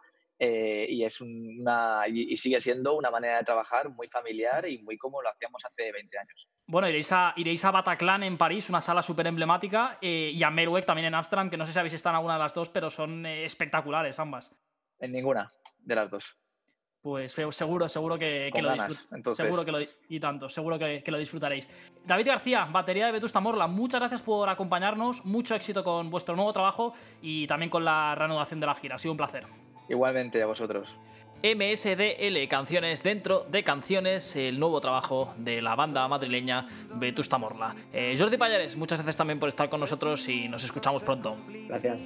eh, 0.44 0.88
y, 0.90 1.04
es 1.04 1.22
una, 1.22 2.02
y, 2.08 2.36
sigue 2.36 2.60
siendo 2.60 2.96
una 2.96 3.12
manera 3.12 3.38
de 3.38 3.44
trabajar 3.44 3.90
muy 3.90 4.08
familiar 4.08 4.68
y 4.68 4.80
muy 4.80 4.98
como 4.98 5.22
lo 5.22 5.30
hacíamos 5.30 5.64
hace 5.64 5.92
20 5.92 6.18
años. 6.18 6.50
Bueno, 6.68 6.88
iréis 6.88 7.12
a, 7.12 7.34
iréis 7.36 7.66
a 7.66 7.72
Bataclan 7.72 8.24
en 8.24 8.38
París, 8.38 8.70
una 8.70 8.82
sala 8.82 9.02
súper 9.02 9.28
emblemática, 9.28 9.98
eh, 10.02 10.32
y 10.34 10.42
a 10.44 10.50
Merweg 10.50 10.86
también 10.86 11.08
en 11.08 11.16
Amsterdam, 11.16 11.50
que 11.50 11.58
no 11.58 11.66
sé 11.66 11.74
si 11.74 11.80
habéis 11.80 11.94
estado 11.94 12.14
en 12.14 12.18
alguna 12.18 12.36
de 12.36 12.40
las 12.40 12.54
dos, 12.54 12.70
pero 12.70 12.90
son 12.90 13.26
eh, 13.26 13.46
espectaculares 13.46 14.20
ambas. 14.20 14.52
En 15.00 15.12
ninguna 15.12 15.52
de 15.80 15.96
las 15.96 16.10
dos. 16.10 16.38
Pues 17.02 17.32
seguro, 17.32 17.90
seguro 17.90 18.20
que, 18.20 18.52
lo 18.62 18.74
disfrutaréis. 18.74 19.36
Seguro 19.36 19.66
que 19.66 19.72
lo, 19.72 19.80
y 20.08 20.20
tanto, 20.20 20.48
seguro 20.50 20.78
que, 20.78 21.02
que, 21.04 21.12
lo 21.12 21.18
disfrutaréis. 21.18 21.68
David 22.06 22.28
García, 22.28 22.66
batería 22.66 23.08
de 23.08 23.12
Vetusta 23.14 23.40
Morla, 23.40 23.66
muchas 23.66 24.00
gracias 24.00 24.22
por 24.22 24.48
acompañarnos, 24.48 25.26
mucho 25.26 25.56
éxito 25.56 25.84
con 25.84 26.12
vuestro 26.12 26.36
nuevo 26.36 26.54
trabajo 26.54 26.94
y 27.20 27.48
también 27.48 27.72
con 27.72 27.84
la 27.84 28.14
reanudación 28.14 28.60
de 28.60 28.68
la 28.68 28.76
gira. 28.76 28.96
Ha 28.96 29.00
sido 29.00 29.14
un 29.14 29.18
placer. 29.18 29.48
Igualmente 29.90 30.44
a 30.44 30.46
vosotros. 30.46 30.96
MSDL, 31.44 32.48
canciones 32.48 33.02
dentro 33.02 33.46
de 33.50 33.64
canciones, 33.64 34.36
el 34.36 34.60
nuevo 34.60 34.80
trabajo 34.80 35.34
de 35.38 35.62
la 35.62 35.76
banda 35.76 36.08
madrileña 36.08 36.66
Vetusta 36.96 37.38
Morla. 37.40 37.74
Eh, 37.92 38.16
Jordi 38.18 38.38
Payares, 38.38 38.76
muchas 38.76 39.00
gracias 39.00 39.18
también 39.18 39.40
por 39.40 39.50
estar 39.50 39.70
con 39.70 39.80
nosotros 39.80 40.28
y 40.30 40.48
nos 40.48 40.64
escuchamos 40.64 41.02
pronto. 41.02 41.36
Gracias. 41.68 42.06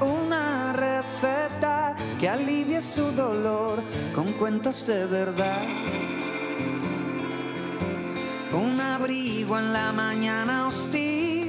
Una 0.00 0.72
receta 0.72 1.96
que 2.18 2.28
alivie 2.28 2.82
su 2.82 3.12
dolor 3.12 3.82
con 4.14 4.26
cuentos 4.32 4.86
de 4.86 5.06
verdad. 5.06 5.62
Un 8.52 8.80
abrigo 8.80 9.58
en 9.58 9.72
la 9.72 9.92
mañana 9.92 10.66
hostil 10.66 11.39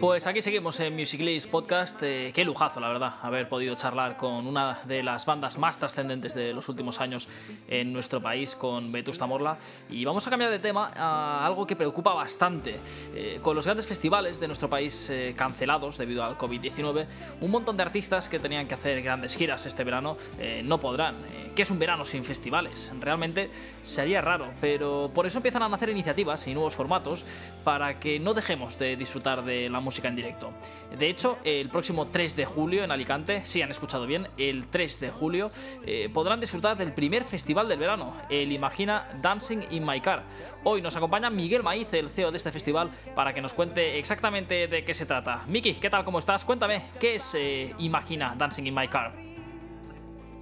pues 0.00 0.26
aquí 0.26 0.42
seguimos 0.42 0.78
en 0.80 0.94
Music 0.94 1.20
List 1.20 1.50
Podcast. 1.50 2.02
Eh, 2.02 2.30
qué 2.34 2.44
lujazo, 2.44 2.80
la 2.80 2.88
verdad, 2.88 3.14
haber 3.22 3.48
podido 3.48 3.74
charlar 3.76 4.16
con 4.16 4.46
una 4.46 4.78
de 4.84 5.02
las 5.02 5.24
bandas 5.24 5.58
más 5.58 5.78
trascendentes 5.78 6.34
de 6.34 6.52
los 6.52 6.68
últimos 6.68 7.00
años 7.00 7.28
en 7.68 7.92
nuestro 7.92 8.20
país, 8.20 8.54
con 8.54 8.92
Vetusta 8.92 9.26
Morla. 9.26 9.56
Y 9.88 10.04
vamos 10.04 10.26
a 10.26 10.30
cambiar 10.30 10.50
de 10.50 10.58
tema 10.58 10.90
a 10.94 11.46
algo 11.46 11.66
que 11.66 11.76
preocupa 11.76 12.12
bastante. 12.14 12.78
Eh, 13.14 13.38
con 13.40 13.56
los 13.56 13.64
grandes 13.64 13.86
festivales 13.86 14.38
de 14.38 14.46
nuestro 14.46 14.68
país 14.68 15.08
eh, 15.10 15.34
cancelados 15.36 15.96
debido 15.98 16.22
al 16.24 16.36
COVID-19, 16.36 17.06
un 17.40 17.50
montón 17.50 17.76
de 17.76 17.82
artistas 17.82 18.28
que 18.28 18.38
tenían 18.38 18.68
que 18.68 18.74
hacer 18.74 19.02
grandes 19.02 19.34
giras 19.36 19.66
este 19.66 19.84
verano 19.84 20.16
no 20.62 20.78
podrán. 20.78 21.16
¿Qué 21.54 21.62
es 21.62 21.70
un 21.70 21.78
verano 21.78 22.04
sin 22.04 22.24
festivales? 22.24 22.92
Realmente 23.00 23.50
sería 23.82 24.20
raro, 24.20 24.52
pero 24.60 25.10
por 25.14 25.26
eso 25.26 25.38
empiezan 25.38 25.62
a 25.62 25.68
nacer 25.68 25.88
iniciativas 25.88 26.46
y 26.46 26.54
nuevos 26.54 26.74
formatos 26.74 27.24
para 27.64 27.98
que 27.98 28.20
no 28.20 28.34
dejemos 28.34 28.78
de 28.78 28.96
disfrutar 28.96 29.44
de 29.44 29.68
la 29.70 29.80
música 29.80 29.85
en 30.04 30.16
directo. 30.16 30.50
De 30.98 31.08
hecho, 31.08 31.38
el 31.44 31.68
próximo 31.68 32.06
3 32.06 32.34
de 32.36 32.44
julio 32.44 32.82
en 32.82 32.90
Alicante, 32.90 33.44
si 33.46 33.62
han 33.62 33.70
escuchado 33.70 34.06
bien, 34.06 34.26
el 34.36 34.66
3 34.66 35.00
de 35.00 35.10
julio 35.10 35.50
eh, 35.86 36.10
podrán 36.12 36.40
disfrutar 36.40 36.76
del 36.76 36.92
primer 36.92 37.24
festival 37.24 37.68
del 37.68 37.78
verano, 37.78 38.12
el 38.28 38.50
Imagina 38.50 39.06
Dancing 39.22 39.60
in 39.70 39.86
My 39.86 40.00
Car. 40.00 40.24
Hoy 40.64 40.82
nos 40.82 40.96
acompaña 40.96 41.30
Miguel 41.30 41.62
Maíz, 41.62 41.92
el 41.92 42.08
CEO 42.08 42.30
de 42.30 42.36
este 42.36 42.50
festival, 42.50 42.90
para 43.14 43.32
que 43.32 43.40
nos 43.40 43.52
cuente 43.52 43.98
exactamente 43.98 44.66
de 44.66 44.84
qué 44.84 44.92
se 44.92 45.06
trata. 45.06 45.42
Miki, 45.46 45.74
¿qué 45.74 45.88
tal? 45.88 46.04
¿Cómo 46.04 46.18
estás? 46.18 46.44
Cuéntame, 46.44 46.82
¿qué 46.98 47.14
es 47.14 47.34
eh, 47.34 47.74
Imagina 47.78 48.34
Dancing 48.36 48.64
in 48.64 48.74
My 48.74 48.88
Car? 48.88 49.12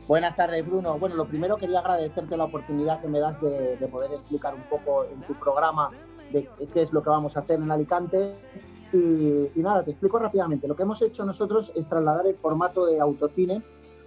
Buenas 0.09 0.37
tardes, 0.37 0.66
Bruno. 0.66 0.98
Bueno, 0.98 1.16
lo 1.16 1.26
primero 1.26 1.57
quería 1.57 1.80
agradecerte 1.80 2.37
la 2.37 2.44
oportunidad 2.44 3.00
que 3.00 3.09
me 3.09 3.20
das 3.20 3.40
de, 3.40 3.76
de 3.76 3.88
poder 3.88 4.12
explicar 4.12 4.54
un 4.54 4.62
poco 4.62 5.04
en 5.04 5.20
tu 5.22 5.35
programa 5.35 5.90
qué 6.42 6.83
es 6.83 6.92
lo 6.92 7.02
que 7.02 7.11
vamos 7.11 7.37
a 7.37 7.40
hacer 7.40 7.61
en 7.61 7.70
Alicante 7.70 8.28
y, 8.94 9.61
nada, 9.61 9.83
te 9.83 9.90
explico 9.90 10.18
rápidamente. 10.18 10.68
Lo 10.68 10.76
que 10.76 10.85
hemos 10.85 11.02
hecho 11.02 11.24
nosotros 11.24 11.72
es 11.74 11.88
trasladar 11.88 12.26
el 12.26 12.37
formato 12.37 12.87
de 12.87 13.00
autocine 13.00 13.62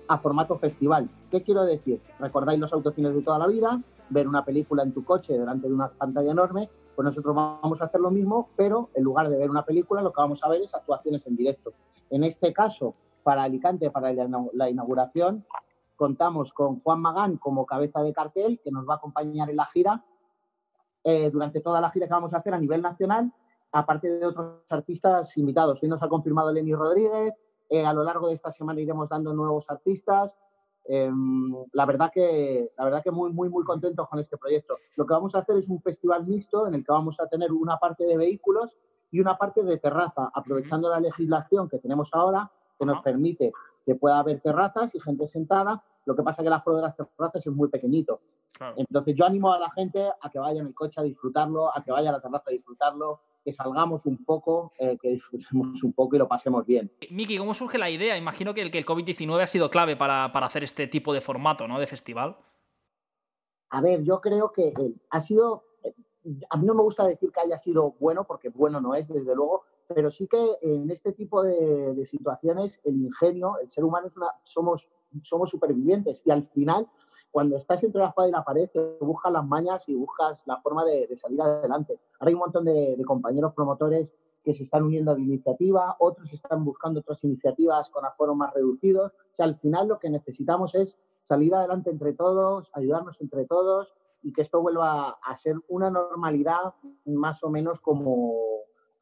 a 0.07 0.17
formato 0.17 0.57
festival. 0.57 1.09
¿Qué 1.29 1.43
quiero 1.43 1.65
decir? 1.65 2.01
¿Recordáis 2.19 2.59
los 2.59 2.71
autocines 2.71 3.13
de 3.13 3.21
toda 3.21 3.37
la 3.39 3.47
vida? 3.47 3.81
Ver 4.09 4.27
una 4.27 4.45
película 4.45 4.83
en 4.83 4.93
tu 4.93 5.03
coche 5.03 5.37
delante 5.37 5.67
de 5.67 5.73
una 5.73 5.89
pantalla 5.89 6.31
enorme. 6.31 6.69
Pues 6.95 7.05
nosotros 7.05 7.35
vamos 7.35 7.81
a 7.81 7.85
hacer 7.85 7.99
lo 7.99 8.09
mismo, 8.09 8.49
pero 8.55 8.89
en 8.95 9.03
lugar 9.03 9.29
de 9.29 9.37
ver 9.37 9.49
una 9.49 9.65
película, 9.65 10.01
lo 10.01 10.13
que 10.13 10.21
vamos 10.21 10.41
a 10.43 10.49
ver 10.49 10.61
es 10.61 10.73
actuaciones 10.73 11.27
en 11.27 11.35
directo. 11.35 11.73
En 12.09 12.23
este 12.23 12.53
caso, 12.53 12.95
para 13.23 13.43
Alicante, 13.43 13.91
para 13.91 14.13
la 14.13 14.69
inauguración, 14.69 15.45
contamos 15.97 16.53
con 16.53 16.79
Juan 16.79 17.01
Magán 17.01 17.37
como 17.37 17.65
cabeza 17.65 18.01
de 18.01 18.13
cartel, 18.13 18.61
que 18.63 18.71
nos 18.71 18.87
va 18.87 18.93
a 18.93 18.97
acompañar 18.97 19.49
en 19.49 19.57
la 19.57 19.65
gira 19.65 20.05
eh, 21.03 21.29
durante 21.29 21.59
toda 21.59 21.81
la 21.81 21.91
gira 21.91 22.07
que 22.07 22.13
vamos 22.13 22.33
a 22.33 22.37
hacer 22.37 22.53
a 22.53 22.59
nivel 22.59 22.81
nacional 22.81 23.33
aparte 23.77 24.09
de 24.09 24.25
otros 24.25 24.63
artistas 24.69 25.37
invitados. 25.37 25.83
Hoy 25.83 25.89
nos 25.89 26.01
ha 26.01 26.09
confirmado 26.09 26.51
Lenny 26.51 26.73
Rodríguez, 26.73 27.33
eh, 27.69 27.85
a 27.85 27.93
lo 27.93 28.03
largo 28.03 28.27
de 28.27 28.33
esta 28.33 28.51
semana 28.51 28.81
iremos 28.81 29.07
dando 29.07 29.33
nuevos 29.33 29.65
artistas. 29.69 30.33
Em, 30.85 31.53
la 31.73 31.85
verdad 31.85 32.09
que 32.11 32.71
la 32.77 32.85
verdad 32.85 33.03
que 33.03 33.11
muy 33.11 33.31
muy 33.31 33.49
muy 33.49 33.63
contentos 33.63 34.07
con 34.07 34.19
este 34.19 34.37
proyecto. 34.37 34.77
Lo 34.95 35.05
que 35.05 35.13
vamos 35.13 35.35
a 35.35 35.39
hacer 35.39 35.57
es 35.57 35.69
un 35.69 35.81
festival 35.81 36.25
mixto 36.25 36.67
en 36.67 36.73
el 36.73 36.83
que 36.83 36.91
vamos 36.91 37.19
a 37.19 37.27
tener 37.27 37.51
una 37.51 37.77
parte 37.77 38.05
de 38.05 38.17
vehículos 38.17 38.75
y 39.11 39.19
una 39.19 39.37
parte 39.37 39.63
de 39.63 39.77
terraza, 39.77 40.31
aprovechando 40.33 40.89
la 40.89 40.99
legislación 40.99 41.69
que 41.69 41.77
tenemos 41.77 42.09
ahora 42.13 42.51
que 42.79 42.85
nos 42.85 43.01
permite 43.01 43.51
que 43.87 43.95
pueda 43.95 44.19
haber 44.19 44.41
terrazas 44.41 44.93
y 44.93 44.99
gente 44.99 45.25
sentada. 45.27 45.81
Lo 46.05 46.13
que 46.13 46.21
pasa 46.21 46.41
es 46.41 46.43
que 46.43 46.49
el 46.49 46.53
aforo 46.53 46.75
de 46.75 46.81
las 46.81 46.97
terrazas 46.97 47.47
es 47.47 47.53
muy 47.53 47.69
pequeñito. 47.69 48.19
Entonces 48.75 49.15
yo 49.15 49.25
animo 49.25 49.53
a 49.53 49.59
la 49.59 49.71
gente 49.71 50.03
a 50.19 50.29
que 50.29 50.39
vaya 50.39 50.59
en 50.59 50.67
el 50.67 50.73
coche 50.73 50.99
a 50.99 51.03
disfrutarlo, 51.03 51.73
a 51.73 51.81
que 51.81 51.91
vaya 51.91 52.09
a 52.09 52.13
la 52.13 52.21
terraza 52.21 52.49
a 52.49 52.51
disfrutarlo, 52.51 53.21
que 53.45 53.53
salgamos 53.53 54.05
un 54.05 54.25
poco, 54.25 54.73
eh, 54.77 54.97
que 55.01 55.11
disfrutemos 55.11 55.81
un 55.83 55.93
poco 55.93 56.17
y 56.17 56.19
lo 56.19 56.27
pasemos 56.27 56.65
bien. 56.65 56.91
Miki, 57.11 57.37
¿cómo 57.37 57.53
surge 57.53 57.77
la 57.77 57.89
idea? 57.89 58.17
Imagino 58.17 58.53
que 58.53 58.61
el, 58.61 58.71
que 58.71 58.77
el 58.77 58.85
COVID-19 58.85 59.41
ha 59.41 59.47
sido 59.47 59.69
clave 59.69 59.95
para, 59.95 60.25
hacer 60.25 60.65
este 60.65 60.87
tipo 60.87 61.13
de 61.13 61.21
formato 61.21 61.65
¿no? 61.65 61.79
de 61.79 61.87
festival. 61.87 62.35
A 63.69 63.79
ver, 63.79 64.03
yo 64.03 64.19
creo 64.19 64.51
que 64.51 64.69
eh, 64.69 64.93
ha 65.11 65.21
sido, 65.21 65.63
eh, 65.63 65.66
a 66.49 66.57
mí 66.57 66.65
no 66.65 66.73
me 66.73 66.83
gusta 66.83 67.05
decir 67.05 67.31
que 67.31 67.41
haya 67.41 67.57
sido 67.57 67.95
bueno, 67.99 68.25
porque 68.25 68.49
bueno 68.49 68.81
no 68.81 68.95
es, 68.95 69.07
desde 69.07 69.35
luego, 69.35 69.63
pero 69.87 70.11
sí 70.11 70.27
que 70.27 70.57
en 70.61 70.89
este 70.91 71.13
tipo 71.13 71.43
de, 71.43 72.05
situaciones 72.05 72.79
el 72.83 72.95
ingenio, 72.97 73.57
el 73.61 73.69
ser 73.69 73.83
humano 73.83 74.07
es 74.07 74.17
una, 74.17 74.27
somos, 74.43 74.87
somos 75.23 75.49
supervivientes 75.49 76.21
y 76.25 76.31
al 76.31 76.47
final 76.49 76.87
cuando 77.31 77.57
estás 77.57 77.83
entre 77.83 78.01
la 78.01 78.07
espada 78.07 78.27
y 78.27 78.31
la 78.31 78.43
pared, 78.43 78.69
buscas 78.99 79.31
las 79.31 79.45
mañas 79.45 79.87
y 79.87 79.95
buscas 79.95 80.41
la 80.47 80.59
forma 80.61 80.85
de, 80.85 81.15
salir 81.17 81.41
adelante. 81.41 81.99
Ahora 82.19 82.29
hay 82.29 82.33
un 82.33 82.39
montón 82.39 82.65
de, 82.65 82.97
compañeros 83.05 83.53
promotores 83.53 84.09
que 84.43 84.53
se 84.53 84.63
están 84.63 84.83
uniendo 84.83 85.11
a 85.11 85.13
la 85.13 85.19
iniciativa, 85.19 85.95
otros 85.99 86.31
están 86.31 86.63
buscando 86.63 87.01
otras 87.01 87.23
iniciativas 87.23 87.89
con 87.89 88.05
aforos 88.05 88.35
más 88.35 88.53
reducidos. 88.53 89.11
O 89.11 89.35
sea, 89.35 89.45
al 89.45 89.59
final 89.59 89.89
lo 89.89 89.99
que 89.99 90.09
necesitamos 90.09 90.73
es 90.73 90.97
salir 91.23 91.53
adelante 91.53 91.89
entre 91.89 92.13
todos, 92.13 92.71
ayudarnos 92.73 93.19
entre 93.19 93.45
todos 93.45 93.93
y 94.21 94.33
que 94.33 94.41
esto 94.41 94.61
vuelva 94.61 95.17
a 95.23 95.37
ser 95.37 95.55
una 95.67 95.89
normalidad 95.89 96.73
más 97.05 97.43
o 97.43 97.49
menos 97.49 97.79
como, 97.79 98.33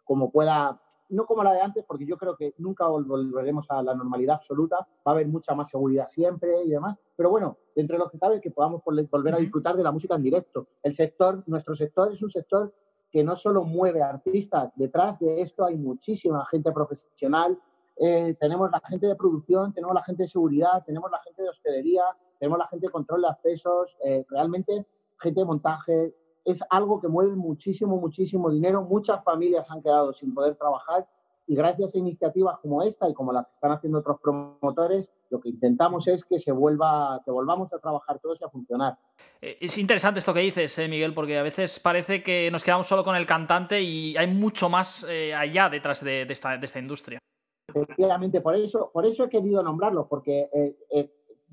como 0.03 0.31
pueda 0.31 0.81
no 1.09 1.25
como 1.25 1.43
la 1.43 1.53
de 1.53 1.61
antes, 1.61 1.85
porque 1.85 2.05
yo 2.05 2.17
creo 2.17 2.35
que 2.35 2.53
nunca 2.57 2.87
volveremos 2.87 3.69
a 3.69 3.81
la 3.83 3.93
normalidad 3.93 4.37
absoluta, 4.37 4.77
va 4.77 5.11
a 5.11 5.11
haber 5.11 5.27
mucha 5.27 5.53
más 5.53 5.69
seguridad 5.69 6.07
siempre 6.07 6.63
y 6.63 6.69
demás, 6.69 6.97
pero 7.15 7.29
bueno, 7.29 7.57
dentro 7.75 7.97
de 7.97 8.03
lo 8.03 8.09
que 8.09 8.19
cabe, 8.19 8.41
que 8.41 8.51
podamos 8.51 8.81
volver 8.83 9.33
a 9.33 9.37
disfrutar 9.37 9.75
de 9.77 9.83
la 9.83 9.91
música 9.91 10.15
en 10.15 10.23
directo. 10.23 10.67
El 10.81 10.93
sector, 10.95 11.43
nuestro 11.47 11.75
sector 11.75 12.11
es 12.11 12.21
un 12.21 12.29
sector 12.29 12.73
que 13.11 13.23
no 13.23 13.35
solo 13.35 13.63
mueve 13.63 14.01
artistas, 14.01 14.71
detrás 14.75 15.19
de 15.19 15.41
esto 15.41 15.65
hay 15.65 15.77
muchísima 15.77 16.45
gente 16.47 16.71
profesional, 16.71 17.57
eh, 17.97 18.35
tenemos 18.39 18.69
la 18.71 18.81
gente 18.81 19.07
de 19.07 19.15
producción, 19.15 19.73
tenemos 19.73 19.95
la 19.95 20.03
gente 20.03 20.23
de 20.23 20.27
seguridad, 20.27 20.83
tenemos 20.85 21.09
la 21.09 21.19
gente 21.19 21.43
de 21.43 21.49
hostelería, 21.49 22.03
tenemos 22.39 22.59
la 22.59 22.67
gente 22.67 22.87
de 22.87 22.91
control 22.91 23.21
de 23.21 23.27
accesos, 23.29 23.95
eh, 24.03 24.25
realmente 24.27 24.85
gente 25.19 25.39
de 25.39 25.45
montaje, 25.45 26.15
es 26.45 26.63
algo 26.69 27.01
que 27.01 27.07
mueve 27.07 27.35
muchísimo, 27.35 27.97
muchísimo 27.97 28.49
dinero. 28.51 28.83
Muchas 28.83 29.23
familias 29.23 29.69
han 29.69 29.81
quedado 29.81 30.13
sin 30.13 30.33
poder 30.33 30.55
trabajar 30.55 31.07
y 31.47 31.55
gracias 31.55 31.93
a 31.93 31.97
iniciativas 31.97 32.59
como 32.59 32.81
esta 32.81 33.09
y 33.09 33.13
como 33.13 33.31
las 33.31 33.45
que 33.47 33.53
están 33.53 33.71
haciendo 33.71 33.99
otros 33.99 34.19
promotores, 34.21 35.09
lo 35.29 35.39
que 35.39 35.49
intentamos 35.49 36.07
es 36.07 36.23
que 36.23 36.39
se 36.39 36.51
vuelva, 36.51 37.21
que 37.23 37.31
volvamos 37.31 37.71
a 37.73 37.79
trabajar 37.79 38.19
todos 38.19 38.39
y 38.41 38.43
a 38.43 38.49
funcionar. 38.49 38.97
Eh, 39.41 39.57
es 39.61 39.77
interesante 39.77 40.19
esto 40.19 40.33
que 40.33 40.39
dices, 40.39 40.77
eh, 40.79 40.87
Miguel, 40.87 41.13
porque 41.13 41.37
a 41.37 41.43
veces 41.43 41.79
parece 41.79 42.23
que 42.23 42.49
nos 42.51 42.63
quedamos 42.63 42.87
solo 42.87 43.03
con 43.03 43.15
el 43.15 43.25
cantante 43.25 43.81
y 43.81 44.17
hay 44.17 44.27
mucho 44.27 44.69
más 44.69 45.05
eh, 45.09 45.33
allá 45.33 45.69
detrás 45.69 46.03
de, 46.03 46.23
esta, 46.23 46.57
de, 46.57 46.65
esta, 46.65 46.79
industria. 46.79 47.19
Efectivamente, 47.67 48.41
por 48.41 48.55
eso, 48.55 48.89
por 48.91 49.05
eso 49.05 49.25
he 49.25 49.29
querido 49.29 49.61
nombrarlo, 49.61 50.07
porque 50.07 50.49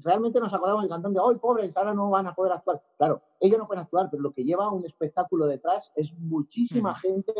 realmente 0.02 0.40
nos 0.40 0.52
acordamos 0.52 0.82
del 0.82 0.90
cantante, 0.90 1.18
hoy 1.20 1.36
pobres, 1.36 1.76
ahora 1.76 1.94
no 1.94 2.10
van 2.10 2.26
a 2.26 2.34
poder 2.34 2.52
actuar. 2.52 2.82
Claro, 2.98 3.22
ellos 3.40 3.58
no 3.58 3.66
pueden 3.66 3.82
actuar, 3.82 4.08
pero 4.10 4.22
lo 4.22 4.32
que 4.32 4.44
lleva 4.44 4.70
un 4.70 4.84
espectáculo 4.84 5.46
detrás 5.46 5.92
es 5.96 6.12
muchísima 6.18 6.94
gente, 6.94 7.32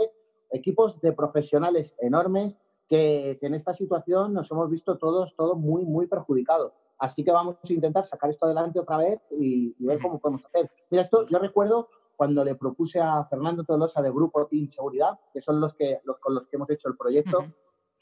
equipos 0.50 1.00
de 1.00 1.12
profesionales 1.12 1.94
enormes 1.98 2.56
que, 2.88 3.38
en 3.40 3.54
esta 3.54 3.74
situación 3.74 4.34
nos 4.34 4.50
hemos 4.50 4.70
visto 4.70 4.98
todos, 4.98 5.34
todos 5.36 5.56
muy, 5.56 5.84
muy 5.84 6.06
perjudicados. 6.06 6.72
Así 6.98 7.24
que 7.24 7.32
vamos 7.32 7.56
a 7.62 7.72
intentar 7.72 8.04
sacar 8.04 8.30
esto 8.30 8.46
adelante 8.46 8.78
otra 8.78 8.98
vez 8.98 9.20
y, 9.30 9.74
ver 9.84 10.00
cómo 10.00 10.20
podemos 10.20 10.44
hacer. 10.44 10.70
Mira, 10.90 11.02
esto 11.02 11.26
yo 11.26 11.38
recuerdo 11.38 11.88
cuando 12.16 12.44
le 12.44 12.54
propuse 12.54 13.00
a 13.00 13.24
Fernando 13.24 13.64
Tolosa 13.64 14.00
de 14.02 14.10
Grupo 14.10 14.46
Team 14.46 14.68
Seguridad, 14.68 15.18
que 15.32 15.42
son 15.42 15.60
los 15.60 15.74
que, 15.74 16.00
los, 16.04 16.18
con 16.18 16.34
los 16.34 16.46
que 16.46 16.56
hemos 16.56 16.70
hecho 16.70 16.88
el 16.88 16.96
proyecto, 16.96 17.46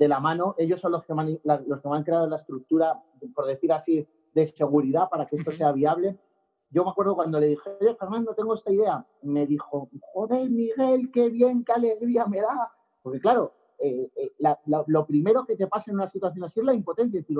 de 0.01 0.09
la 0.09 0.18
mano, 0.18 0.55
ellos 0.57 0.81
son 0.81 0.92
los 0.92 1.05
que, 1.05 1.12
los 1.44 1.81
que 1.83 1.88
me 1.88 1.96
han 1.96 2.05
creado 2.05 2.27
la 2.27 2.37
estructura, 2.37 3.03
por 3.35 3.44
decir 3.44 3.70
así, 3.70 4.09
de 4.34 4.46
seguridad 4.46 5.08
para 5.08 5.26
que 5.26 5.36
esto 5.36 5.52
sea 5.52 5.72
viable. 5.72 6.18
Yo 6.70 6.84
me 6.84 6.90
acuerdo 6.90 7.16
cuando 7.16 7.40
le 7.40 7.48
dije, 7.48 7.68
oye, 7.80 7.94
Fernando, 7.96 8.34
tengo 8.34 8.54
esta 8.54 8.72
idea. 8.72 9.04
Me 9.22 9.46
dijo, 9.46 9.88
joder, 10.12 10.48
Miguel, 10.48 11.10
qué 11.12 11.28
bien, 11.28 11.64
qué 11.64 11.72
alegría 11.72 12.26
me 12.26 12.40
da. 12.40 12.72
Porque 13.02 13.20
claro, 13.20 13.52
eh, 13.78 14.10
eh, 14.14 14.32
lo 14.86 15.06
primero 15.06 15.44
que 15.44 15.56
te 15.56 15.66
pasa 15.66 15.90
en 15.90 15.96
una 15.96 16.06
situación 16.06 16.44
así 16.44 16.60
es 16.60 16.66
la 16.66 16.74
impotencia. 16.74 17.20
Decir, 17.20 17.38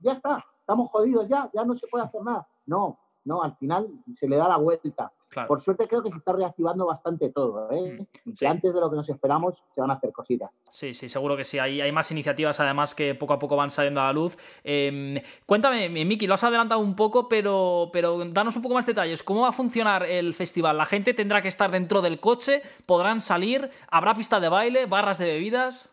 ya 0.00 0.12
está, 0.12 0.44
estamos 0.60 0.90
jodidos 0.90 1.28
ya, 1.28 1.50
ya 1.54 1.64
no 1.64 1.74
se 1.74 1.86
puede 1.86 2.04
hacer 2.04 2.22
nada. 2.22 2.46
No, 2.66 2.98
no, 3.24 3.42
al 3.42 3.56
final 3.56 3.88
se 4.12 4.28
le 4.28 4.36
da 4.36 4.48
la 4.48 4.58
vuelta. 4.58 5.12
Por 5.46 5.60
suerte 5.60 5.86
creo 5.88 6.02
que 6.02 6.10
se 6.10 6.18
está 6.18 6.32
reactivando 6.32 6.86
bastante 6.86 7.30
todo. 7.30 7.70
¿eh? 7.70 8.06
Mm, 8.24 8.46
antes 8.46 8.72
de 8.72 8.80
lo 8.80 8.90
que 8.90 8.96
nos 8.96 9.08
esperamos 9.08 9.62
se 9.74 9.80
van 9.80 9.90
a 9.90 9.94
hacer 9.94 10.12
cositas. 10.12 10.50
Sí, 10.70 10.94
sí, 10.94 11.08
seguro 11.08 11.36
que 11.36 11.44
sí. 11.44 11.58
Hay, 11.58 11.80
hay 11.80 11.92
más 11.92 12.10
iniciativas 12.10 12.58
además 12.60 12.94
que 12.94 13.14
poco 13.14 13.34
a 13.34 13.38
poco 13.38 13.56
van 13.56 13.70
saliendo 13.70 14.00
a 14.00 14.04
la 14.04 14.12
luz. 14.12 14.36
Eh, 14.64 15.22
cuéntame, 15.44 15.88
Miki, 15.88 16.26
lo 16.26 16.34
has 16.34 16.44
adelantado 16.44 16.80
un 16.80 16.96
poco, 16.96 17.28
pero, 17.28 17.90
pero 17.92 18.24
danos 18.30 18.56
un 18.56 18.62
poco 18.62 18.74
más 18.74 18.86
detalles. 18.86 19.22
¿Cómo 19.22 19.42
va 19.42 19.48
a 19.48 19.52
funcionar 19.52 20.04
el 20.04 20.32
festival? 20.32 20.76
¿La 20.76 20.86
gente 20.86 21.12
tendrá 21.12 21.42
que 21.42 21.48
estar 21.48 21.70
dentro 21.70 22.00
del 22.00 22.20
coche? 22.20 22.62
¿Podrán 22.86 23.20
salir? 23.20 23.70
¿Habrá 23.90 24.14
pista 24.14 24.40
de 24.40 24.48
baile? 24.48 24.86
¿Barras 24.86 25.18
de 25.18 25.26
bebidas? 25.26 25.90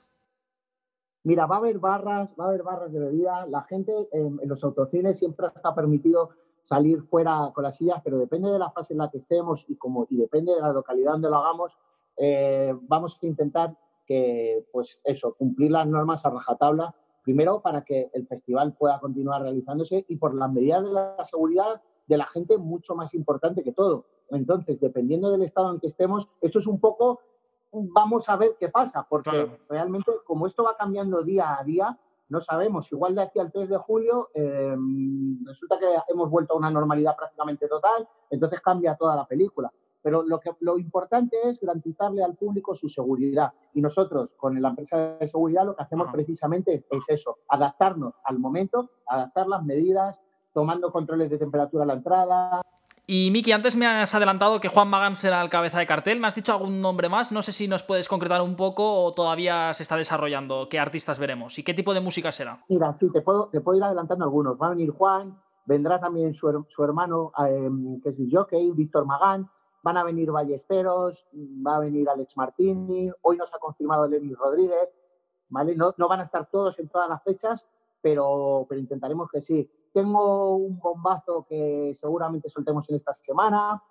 Mira, 1.25 1.45
va 1.45 1.55
a 1.55 1.59
haber 1.59 1.79
barras, 1.79 2.29
va 2.39 2.45
a 2.45 2.47
haber 2.49 2.63
barras 2.63 2.91
de 2.91 2.99
bebida. 2.99 3.45
La 3.47 3.63
gente 3.63 3.93
en 4.11 4.39
los 4.43 4.63
autocines 4.63 5.17
siempre 5.19 5.47
está 5.55 5.73
permitido 5.73 6.31
salir 6.63 7.03
fuera 7.03 7.51
con 7.53 7.63
las 7.63 7.75
sillas, 7.75 8.01
pero 8.03 8.17
depende 8.17 8.49
de 8.49 8.57
la 8.57 8.71
fase 8.71 8.93
en 8.93 8.99
la 8.99 9.09
que 9.09 9.19
estemos 9.19 9.65
y, 9.67 9.75
como, 9.75 10.07
y 10.09 10.17
depende 10.17 10.53
de 10.53 10.61
la 10.61 10.71
localidad 10.71 11.13
donde 11.13 11.29
lo 11.29 11.37
hagamos, 11.37 11.77
eh, 12.17 12.73
vamos 12.83 13.19
a 13.21 13.25
intentar 13.25 13.77
que, 14.05 14.65
pues 14.71 14.99
eso, 15.03 15.33
cumplir 15.35 15.71
las 15.71 15.87
normas 15.87 16.25
a 16.25 16.29
rajatabla, 16.29 16.95
primero 17.23 17.61
para 17.61 17.83
que 17.83 18.09
el 18.13 18.27
festival 18.27 18.73
pueda 18.73 18.99
continuar 18.99 19.41
realizándose 19.41 20.05
y 20.07 20.15
por 20.17 20.33
las 20.33 20.51
medidas 20.51 20.83
de 20.83 20.91
la 20.91 21.25
seguridad 21.25 21.81
de 22.07 22.17
la 22.17 22.25
gente 22.27 22.57
mucho 22.57 22.95
más 22.95 23.13
importante 23.13 23.63
que 23.63 23.71
todo. 23.71 24.05
Entonces, 24.29 24.79
dependiendo 24.79 25.31
del 25.31 25.43
estado 25.43 25.71
en 25.71 25.79
que 25.79 25.87
estemos, 25.87 26.27
esto 26.41 26.59
es 26.59 26.67
un 26.67 26.79
poco, 26.79 27.19
vamos 27.71 28.27
a 28.29 28.35
ver 28.35 28.55
qué 28.59 28.69
pasa, 28.69 29.05
porque 29.09 29.49
realmente 29.69 30.11
como 30.25 30.47
esto 30.47 30.63
va 30.63 30.75
cambiando 30.77 31.23
día 31.23 31.57
a 31.57 31.63
día, 31.63 31.97
no 32.29 32.41
sabemos. 32.41 32.91
Igual 32.91 33.15
de 33.15 33.21
aquí 33.23 33.39
al 33.39 33.51
3 33.51 33.69
de 33.69 33.77
julio 33.77 34.29
eh, 34.33 34.75
resulta 35.45 35.77
que 35.79 35.87
hemos 36.09 36.29
vuelto 36.29 36.53
a 36.53 36.57
una 36.57 36.69
normalidad 36.69 37.15
prácticamente 37.15 37.67
total, 37.67 38.07
entonces 38.29 38.61
cambia 38.61 38.95
toda 38.95 39.15
la 39.15 39.25
película. 39.25 39.71
Pero 40.01 40.21
lo, 40.23 40.39
que, 40.39 40.51
lo 40.59 40.77
importante 40.77 41.37
es 41.45 41.59
garantizarle 41.61 42.23
al 42.23 42.35
público 42.35 42.75
su 42.75 42.89
seguridad. 42.89 43.53
Y 43.73 43.81
nosotros, 43.81 44.33
con 44.35 44.61
la 44.61 44.69
empresa 44.69 45.15
de 45.17 45.27
seguridad, 45.27 45.65
lo 45.65 45.75
que 45.75 45.83
hacemos 45.83 46.09
precisamente 46.11 46.73
es, 46.73 46.85
es, 46.89 47.05
eso, 47.07 47.37
adaptarnos 47.47 48.19
al 48.25 48.37
momento, 48.37 48.89
adaptar 49.07 49.47
las 49.47 49.63
medidas, 49.63 50.19
tomando 50.53 50.91
controles 50.91 51.29
de 51.29 51.37
temperatura 51.37 51.83
a 51.83 51.87
la 51.87 51.93
entrada, 51.93 52.61
y 53.05 53.29
Miki, 53.31 53.51
antes 53.51 53.75
me 53.75 53.85
has 53.85 54.15
adelantado 54.15 54.59
que 54.59 54.69
Juan 54.69 54.87
Magán 54.87 55.15
será 55.15 55.41
el 55.41 55.49
cabeza 55.49 55.79
de 55.79 55.85
cartel. 55.85 56.19
¿Me 56.19 56.27
has 56.27 56.35
dicho 56.35 56.53
algún 56.53 56.81
nombre 56.81 57.09
más? 57.09 57.31
No 57.31 57.41
sé 57.41 57.51
si 57.51 57.67
nos 57.67 57.83
puedes 57.83 58.07
concretar 58.07 58.41
un 58.41 58.55
poco 58.55 59.03
o 59.03 59.13
todavía 59.13 59.73
se 59.73 59.83
está 59.83 59.97
desarrollando. 59.97 60.69
¿Qué 60.69 60.79
artistas 60.79 61.19
veremos? 61.19 61.59
¿Y 61.59 61.63
qué 61.63 61.73
tipo 61.73 61.93
de 61.93 61.99
música 61.99 62.31
será? 62.31 62.63
Mira, 62.69 62.95
sí, 62.99 63.09
te 63.11 63.21
puedo, 63.21 63.49
ir 63.51 63.83
adelantando 63.83 64.23
algunos. 64.23 64.57
Va 64.61 64.67
a 64.67 64.69
venir 64.69 64.91
Juan, 64.91 65.37
vendrá 65.65 65.99
también 65.99 66.33
su, 66.33 66.65
hermano, 66.79 67.31
em, 67.47 67.99
que 68.01 68.09
es 68.09 68.19
el 68.19 68.29
jockey, 68.31 68.71
Víctor 68.71 69.05
Magán. 69.05 69.49
Van 69.83 69.97
a 69.97 70.03
venir 70.03 70.31
Ballesteros, 70.31 71.27
va 71.33 71.75
a 71.75 71.79
venir 71.79 72.07
Alex 72.07 72.37
Martini. 72.37 73.11
Hoy 73.21 73.35
nos 73.35 73.53
ha 73.53 73.59
confirmado 73.59 74.07
Lenny 74.07 74.33
Rodríguez. 74.33 74.89
¿vale? 75.53 75.75
No, 75.75 75.93
van 76.07 76.19
a 76.19 76.23
estar 76.23 76.49
todos 76.49 76.79
en 76.79 76.89
todas 76.89 77.07
las 77.07 77.23
fechas, 77.23 77.65
pero 78.01 78.67
intentaremos 78.71 79.29
que 79.31 79.39
sí. 79.39 79.69
Tengo 79.93 80.55
un 80.55 80.79
bombazo 80.79 81.45
que 81.47 81.93
seguramente 81.95 82.49
soltemos 82.49 82.89
en 82.89 82.95
esta 82.95 83.13
semana, 83.13 83.81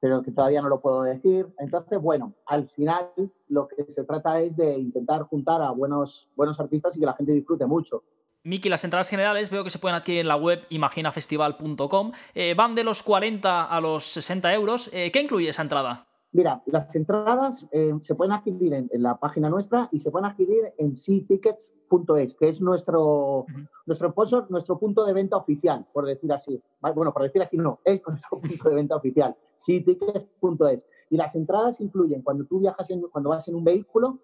pero 0.00 0.22
que 0.22 0.32
todavía 0.32 0.62
no 0.62 0.68
lo 0.68 0.80
puedo 0.80 1.02
decir. 1.02 1.46
Entonces, 1.58 2.00
bueno, 2.00 2.34
al 2.46 2.68
final 2.70 3.10
lo 3.48 3.68
que 3.68 3.84
se 3.88 4.04
trata 4.04 4.40
es 4.40 4.56
de 4.56 4.78
intentar 4.78 5.22
juntar 5.24 5.62
a 5.62 5.70
buenos, 5.70 6.28
buenos 6.34 6.58
artistas 6.58 6.96
y 6.96 7.00
que 7.00 7.06
la 7.06 7.14
gente 7.14 7.32
disfrute 7.32 7.66
mucho. 7.66 8.02
Miki, 8.42 8.70
las 8.70 8.84
entradas 8.84 9.10
generales 9.10 9.50
veo 9.50 9.62
que 9.64 9.70
se 9.70 9.78
pueden 9.78 9.96
adquirir 9.96 10.22
en 10.22 10.28
la 10.28 10.36
web 10.36 10.64
imaginafestival.com. 10.70 12.12
Eh, 12.34 12.54
van 12.54 12.74
de 12.74 12.84
los 12.84 13.02
40 13.02 13.64
a 13.64 13.80
los 13.80 14.04
60 14.04 14.54
euros. 14.54 14.88
Eh, 14.94 15.12
¿Qué 15.12 15.20
incluye 15.20 15.50
esa 15.50 15.62
entrada? 15.62 16.09
Mira, 16.32 16.62
las 16.66 16.94
entradas 16.94 17.66
eh, 17.72 17.92
se 18.02 18.14
pueden 18.14 18.32
adquirir 18.32 18.72
en, 18.72 18.88
la 19.02 19.18
página 19.18 19.50
nuestra 19.50 19.88
y 19.90 19.98
se 19.98 20.12
pueden 20.12 20.26
adquirir 20.26 20.72
en 20.78 20.94
ctickets.es, 20.94 22.34
que 22.34 22.48
es 22.48 22.60
nuestro, 22.60 23.46
nuestro, 23.84 24.14
nuestro 24.48 24.78
punto 24.78 25.04
de 25.04 25.12
venta 25.12 25.36
oficial, 25.36 25.84
por 25.92 26.06
decir 26.06 26.32
así. 26.32 26.62
Bueno, 26.94 27.12
por 27.12 27.22
decir 27.22 27.42
así 27.42 27.56
no, 27.56 27.80
es 27.84 28.00
nuestro 28.06 28.40
punto 28.40 28.68
de 28.68 28.74
venta 28.76 28.94
oficial, 28.94 29.36
ctickets.es. 29.56 30.86
Y 31.10 31.16
las 31.16 31.34
entradas 31.34 31.80
incluyen, 31.80 32.22
cuando 32.22 32.44
tú 32.44 32.60
viajas, 32.60 32.88
en, 32.90 33.02
cuando 33.08 33.30
vas 33.30 33.48
en 33.48 33.56
un 33.56 33.64
vehículo, 33.64 34.20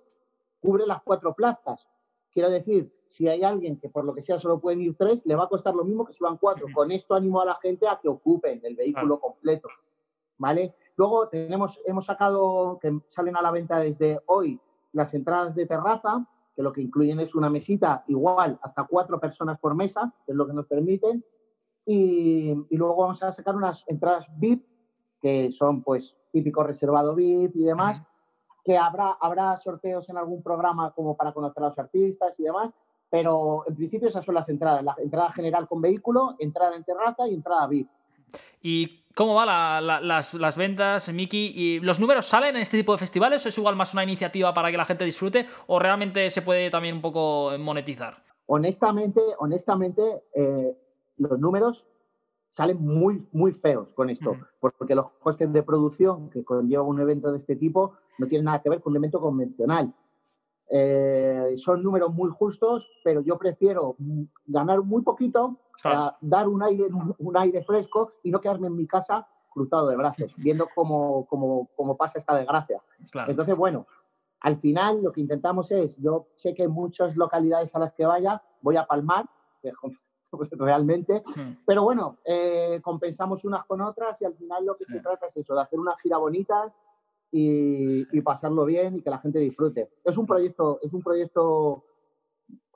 cubre 0.60 0.86
las 0.86 1.02
cuatro 1.02 1.34
plazas. 1.34 1.88
Quiero 2.30 2.50
decir 2.50 2.92
si 3.08 3.26
hay 3.26 3.42
alguien 3.42 3.80
que 3.80 3.88
por 3.88 4.04
lo 4.04 4.14
que 4.14 4.22
sea 4.22 4.38
solo 4.38 4.60
pueden 4.60 4.80
ir 4.80 4.94
tres, 4.96 5.26
le 5.26 5.34
va 5.34 5.44
a 5.44 5.48
costar 5.48 5.74
lo 5.74 5.84
mismo 5.84 6.04
que 6.04 6.12
si 6.12 6.22
van 6.22 6.36
cuatro. 6.36 6.66
Con 6.72 6.92
esto 6.92 7.14
animo 7.14 7.40
a 7.40 7.46
la 7.46 7.54
gente 7.56 7.88
a 7.88 7.98
que 8.00 8.08
ocupen 8.08 8.60
el 8.62 8.76
vehículo 8.76 9.18
completo. 9.18 9.68
¿Vale? 10.38 10.74
Luego 10.96 11.28
tenemos, 11.28 11.78
hemos 11.84 12.06
sacado, 12.06 12.78
que 12.80 13.00
salen 13.08 13.36
a 13.36 13.42
la 13.42 13.50
venta 13.50 13.78
desde 13.78 14.20
hoy, 14.26 14.60
las 14.92 15.12
entradas 15.14 15.54
de 15.54 15.66
terraza, 15.66 16.26
que 16.54 16.62
lo 16.62 16.72
que 16.72 16.80
incluyen 16.80 17.20
es 17.20 17.34
una 17.34 17.50
mesita 17.50 18.02
igual 18.08 18.58
hasta 18.62 18.84
cuatro 18.84 19.20
personas 19.20 19.58
por 19.58 19.74
mesa, 19.74 20.12
que 20.24 20.32
es 20.32 20.36
lo 20.36 20.46
que 20.46 20.54
nos 20.54 20.66
permiten. 20.66 21.22
Y, 21.84 22.50
y 22.70 22.76
luego 22.76 22.96
vamos 22.96 23.22
a 23.22 23.30
sacar 23.30 23.54
unas 23.54 23.84
entradas 23.86 24.26
VIP, 24.38 24.66
que 25.20 25.52
son 25.52 25.82
pues 25.82 26.16
típico 26.32 26.62
reservado 26.62 27.14
VIP 27.14 27.56
y 27.56 27.64
demás, 27.64 28.02
que 28.64 28.76
habrá, 28.76 29.12
habrá 29.20 29.56
sorteos 29.58 30.08
en 30.08 30.16
algún 30.16 30.42
programa 30.42 30.92
como 30.92 31.16
para 31.16 31.32
conocer 31.32 31.62
a 31.62 31.66
los 31.66 31.78
artistas 31.78 32.40
y 32.40 32.44
demás, 32.44 32.72
pero 33.08 33.64
en 33.66 33.76
principio 33.76 34.08
esas 34.08 34.24
son 34.24 34.34
las 34.34 34.48
entradas, 34.48 34.82
la 34.82 34.96
entrada 34.98 35.30
general 35.32 35.68
con 35.68 35.80
vehículo, 35.80 36.34
entrada 36.38 36.74
en 36.74 36.84
terraza 36.84 37.28
y 37.28 37.34
entrada 37.34 37.66
VIP. 37.68 37.88
¿Y 38.62 39.05
cómo 39.16 39.34
van 39.34 39.86
las, 39.86 40.34
las, 40.34 40.56
ventas, 40.58 41.12
Miki? 41.12 41.52
¿Y 41.54 41.80
los 41.80 41.98
números 41.98 42.26
salen 42.26 42.54
en 42.54 42.62
este 42.62 42.76
tipo 42.76 42.92
de 42.92 42.98
festivales? 42.98 43.46
¿Es 43.46 43.56
igual 43.56 43.74
más 43.74 43.94
una 43.94 44.04
iniciativa 44.04 44.52
para 44.52 44.70
que 44.70 44.76
la 44.76 44.84
gente 44.84 45.06
disfrute 45.06 45.46
o 45.66 45.78
realmente 45.78 46.28
se 46.30 46.42
puede 46.42 46.68
también 46.68 46.96
un 46.96 47.00
poco 47.00 47.52
monetizar? 47.58 48.22
Honestamente, 48.44 49.20
honestamente, 49.38 50.02
eh, 50.34 50.76
los 51.16 51.38
números 51.40 51.86
salen 52.50 52.78
muy, 52.80 53.26
muy 53.32 53.52
feos 53.52 53.92
con 53.94 54.10
esto, 54.10 54.36
porque 54.60 54.94
los 54.94 55.10
costes 55.12 55.50
de 55.50 55.62
producción 55.62 56.28
que 56.28 56.44
conlleva 56.44 56.82
un 56.82 57.00
evento 57.00 57.32
de 57.32 57.38
este 57.38 57.56
tipo 57.56 57.94
no 58.18 58.28
tienen 58.28 58.44
nada 58.44 58.60
que 58.62 58.68
ver 58.68 58.82
con 58.82 58.92
un 58.92 58.98
evento 58.98 59.20
convencional. 59.20 59.94
Eh, 60.68 61.54
son 61.56 61.82
números 61.82 62.12
muy 62.12 62.30
justos, 62.30 62.86
pero 63.04 63.20
yo 63.20 63.38
prefiero 63.38 63.96
ganar 64.46 64.82
muy 64.82 65.02
poquito, 65.02 65.56
dar 66.20 66.48
un 66.48 66.62
aire, 66.62 66.88
un, 67.18 67.36
aire 67.36 67.62
fresco 67.62 68.14
y 68.22 68.30
no 68.30 68.40
quedarme 68.40 68.66
en 68.66 68.76
mi 68.76 68.86
casa 68.86 69.28
cruzado 69.50 69.88
de 69.88 69.96
brazos, 69.96 70.34
viendo 70.36 70.68
cómo, 70.74 71.26
cómo, 71.26 71.70
cómo 71.76 71.96
pasa 71.96 72.18
esta 72.18 72.36
desgracia. 72.36 72.82
Entonces, 73.26 73.56
bueno, 73.56 73.86
al 74.40 74.58
final 74.58 75.02
lo 75.02 75.12
que 75.12 75.20
intentamos 75.20 75.70
es, 75.70 75.96
yo 75.98 76.26
sé 76.34 76.54
que 76.54 76.64
en 76.64 76.70
muchas 76.70 77.16
localidades 77.16 77.74
a 77.74 77.78
las 77.78 77.92
que 77.94 78.04
vaya 78.04 78.42
voy 78.60 78.76
a 78.76 78.86
palmar, 78.86 79.26
realmente, 80.52 81.22
pero 81.64 81.84
bueno, 81.84 82.18
eh, 82.24 82.80
compensamos 82.82 83.44
unas 83.44 83.64
con 83.64 83.80
otras 83.80 84.20
y 84.20 84.24
al 84.24 84.34
final 84.34 84.66
lo 84.66 84.76
que 84.76 84.84
se 84.84 85.00
trata 85.00 85.26
es 85.26 85.36
eso, 85.36 85.54
de 85.54 85.62
hacer 85.62 85.78
una 85.78 85.96
gira 86.02 86.18
bonita, 86.18 86.72
y, 87.30 88.20
pasarlo 88.22 88.64
bien 88.64 88.96
y 88.96 89.02
que 89.02 89.10
la 89.10 89.18
gente 89.18 89.38
disfrute. 89.38 89.90
Es 90.04 90.16
un 90.16 90.26
proyecto, 90.26 90.80
es 90.82 90.92
un 90.92 91.02
proyecto 91.02 91.84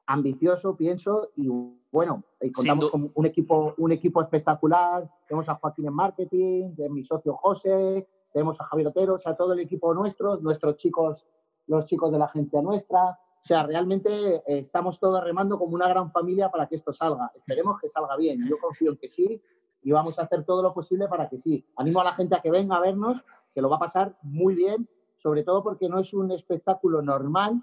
ambicioso, 0.07 0.77
pienso, 0.77 1.31
y 1.37 1.49
bueno, 1.93 2.25
contamos 2.55 2.91
con 2.91 3.11
un 3.15 3.27
equipo, 3.27 3.75
un 3.79 3.93
equipo 3.93 4.21
espectacular. 4.21 5.09
Tenemos 5.29 5.49
a 5.49 5.55
Joaquín 5.55 5.87
en 5.87 5.95
marketing, 5.95 6.75
de 6.75 6.89
mi 6.89 7.05
socio 7.05 7.35
José, 7.35 8.07
tenemos 8.33 8.61
a 8.61 8.65
Javier 8.65 8.89
Otero, 8.89 9.15
o 9.15 9.19
sea, 9.19 9.37
todo 9.37 9.53
el 9.53 9.61
equipo 9.61 9.93
nuestro, 9.95 10.37
nuestros 10.39 10.77
chicos, 10.77 11.27
los 11.67 11.87
chicos 11.87 12.13
de 12.13 12.19
la 12.19 12.27
agencia 12.27 12.63
nuestra. 12.63 13.19
O 13.43 13.47
sea, 13.47 13.65
realmente 13.65 14.37
eh, 14.37 14.43
estamos 14.47 15.01
todos 15.01 15.23
remando 15.25 15.59
como 15.59 15.75
una 15.75 15.89
gran 15.89 16.11
familia 16.13 16.51
para 16.51 16.69
que 16.69 16.77
esto 16.77 16.93
salga. 16.93 17.33
Esperemos 17.35 17.81
que 17.81 17.89
salga 17.89 18.17
bien. 18.17 18.47
Yo 18.49 18.59
confío 18.59 18.93
en 18.93 18.99
que 18.99 19.09
sí 19.09 19.41
y 19.83 19.93
vamos 19.93 20.19
a 20.19 20.23
hacer 20.23 20.45
todo 20.45 20.63
lo 20.63 20.75
posible 20.75 21.09
para 21.09 21.29
que 21.29 21.39
sí. 21.39 21.65
Animo 21.77 22.01
a 22.01 22.05
la 22.05 22.13
gente 22.13 22.37
a 22.37 22.41
que 22.41 22.51
venga 22.51 22.77
a 22.77 22.81
vernos 22.81 23.25
que 23.55 23.61
lo 23.61 23.69
va 23.69 23.77
a 23.77 23.81
pasar 23.81 24.17
muy 24.23 24.55
bien, 24.55 24.89
sobre 25.17 25.43
todo 25.43 25.63
porque 25.63 25.89
no 25.89 25.99
es 25.99 26.13
un 26.15 26.31
espectáculo 26.33 27.03
normal. 27.03 27.63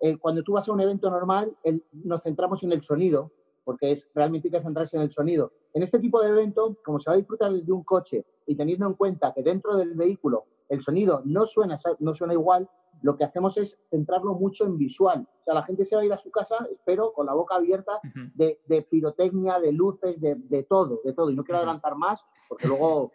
Eh, 0.00 0.16
cuando 0.18 0.42
tú 0.42 0.52
vas 0.52 0.68
a 0.68 0.72
un 0.72 0.80
evento 0.80 1.10
normal, 1.10 1.56
nos 1.92 2.22
centramos 2.22 2.62
en 2.62 2.72
el 2.72 2.82
sonido, 2.82 3.30
porque 3.64 3.92
es 3.92 4.08
realmente 4.14 4.48
hay 4.48 4.52
que 4.52 4.62
centrarse 4.62 4.96
en 4.96 5.02
el 5.02 5.10
sonido. 5.10 5.52
En 5.72 5.82
este 5.82 5.98
tipo 5.98 6.20
de 6.20 6.28
evento, 6.28 6.76
como 6.84 6.98
se 6.98 7.10
va 7.10 7.14
a 7.14 7.18
disfrutar 7.18 7.52
desde 7.52 7.72
un 7.72 7.84
coche 7.84 8.24
y 8.46 8.54
teniendo 8.54 8.86
en 8.86 8.94
cuenta 8.94 9.32
que 9.32 9.42
dentro 9.42 9.76
del 9.76 9.94
vehículo 9.94 10.44
el 10.68 10.82
sonido 10.82 11.22
no 11.24 11.46
suena, 11.46 11.76
no 11.98 12.14
suena 12.14 12.32
igual, 12.32 12.68
lo 13.02 13.16
que 13.16 13.24
hacemos 13.24 13.56
es 13.56 13.78
centrarlo 13.90 14.34
mucho 14.34 14.64
en 14.64 14.78
visual. 14.78 15.28
O 15.40 15.44
sea, 15.44 15.54
la 15.54 15.62
gente 15.62 15.84
se 15.84 15.94
va 15.94 16.02
a 16.02 16.04
ir 16.06 16.12
a 16.12 16.18
su 16.18 16.30
casa, 16.30 16.66
espero, 16.72 17.12
con 17.12 17.26
la 17.26 17.34
boca 17.34 17.56
abierta 17.56 18.00
de, 18.34 18.86
pirotecnia, 18.90 19.58
de 19.60 19.72
luces, 19.72 20.18
de, 20.20 20.66
todo, 20.68 21.00
de 21.04 21.12
todo. 21.12 21.30
Y 21.30 21.34
no 21.34 21.44
quiero 21.44 21.58
adelantar 21.58 21.96
más, 21.96 22.24
porque 22.48 22.66
luego 22.66 23.12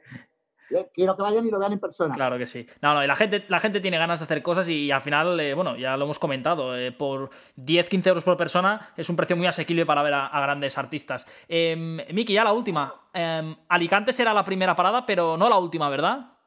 quiero 0.93 1.15
que 1.15 1.21
vayan 1.21 1.45
y 1.45 1.51
lo 1.51 1.60
vean 1.60 1.73
en 1.73 1.79
persona. 1.79 2.13
Claro 2.13 2.38
que 2.38 2.45
sí. 2.45 2.65
No, 2.82 2.93
no, 2.93 3.03
y 3.03 3.08
la 3.08 3.15
gente, 3.15 3.45
la 3.47 3.60
gente 3.60 3.79
tiene 3.79 3.97
ganas 3.97 4.19
de 4.19 4.25
hacer 4.25 4.41
cosas 4.41 4.69
y, 4.69 4.91
al 4.91 5.01
final, 5.01 5.39
eh, 5.39 5.53
bueno, 5.53 5.75
ya 5.75 5.97
lo 5.97 6.05
hemos 6.05 6.19
comentado, 6.19 6.75
eh, 6.77 6.91
por 6.91 7.29
10-15 7.58 8.08
euros 8.08 8.23
por 8.23 8.38
persona 8.38 8.93
es 8.95 9.10
un 9.10 9.15
precio 9.15 9.36
muy 9.36 9.47
asequible 9.47 9.86
para 9.86 10.03
ver 10.03 10.13
a, 10.13 10.41
grandes 10.41 10.77
artistas. 10.77 11.27
Eh, 11.47 11.75
Miki, 12.13 12.34
ya 12.34 12.43
la 12.43 12.53
última. 12.53 12.93
Em, 13.13 13.55
Alicante 13.67 14.13
será 14.13 14.34
la 14.34 14.43
primera 14.43 14.75
parada, 14.75 15.05
pero 15.05 15.38
no 15.38 15.49
la 15.49 15.58
última, 15.58 15.89
¿verdad? 15.89 16.39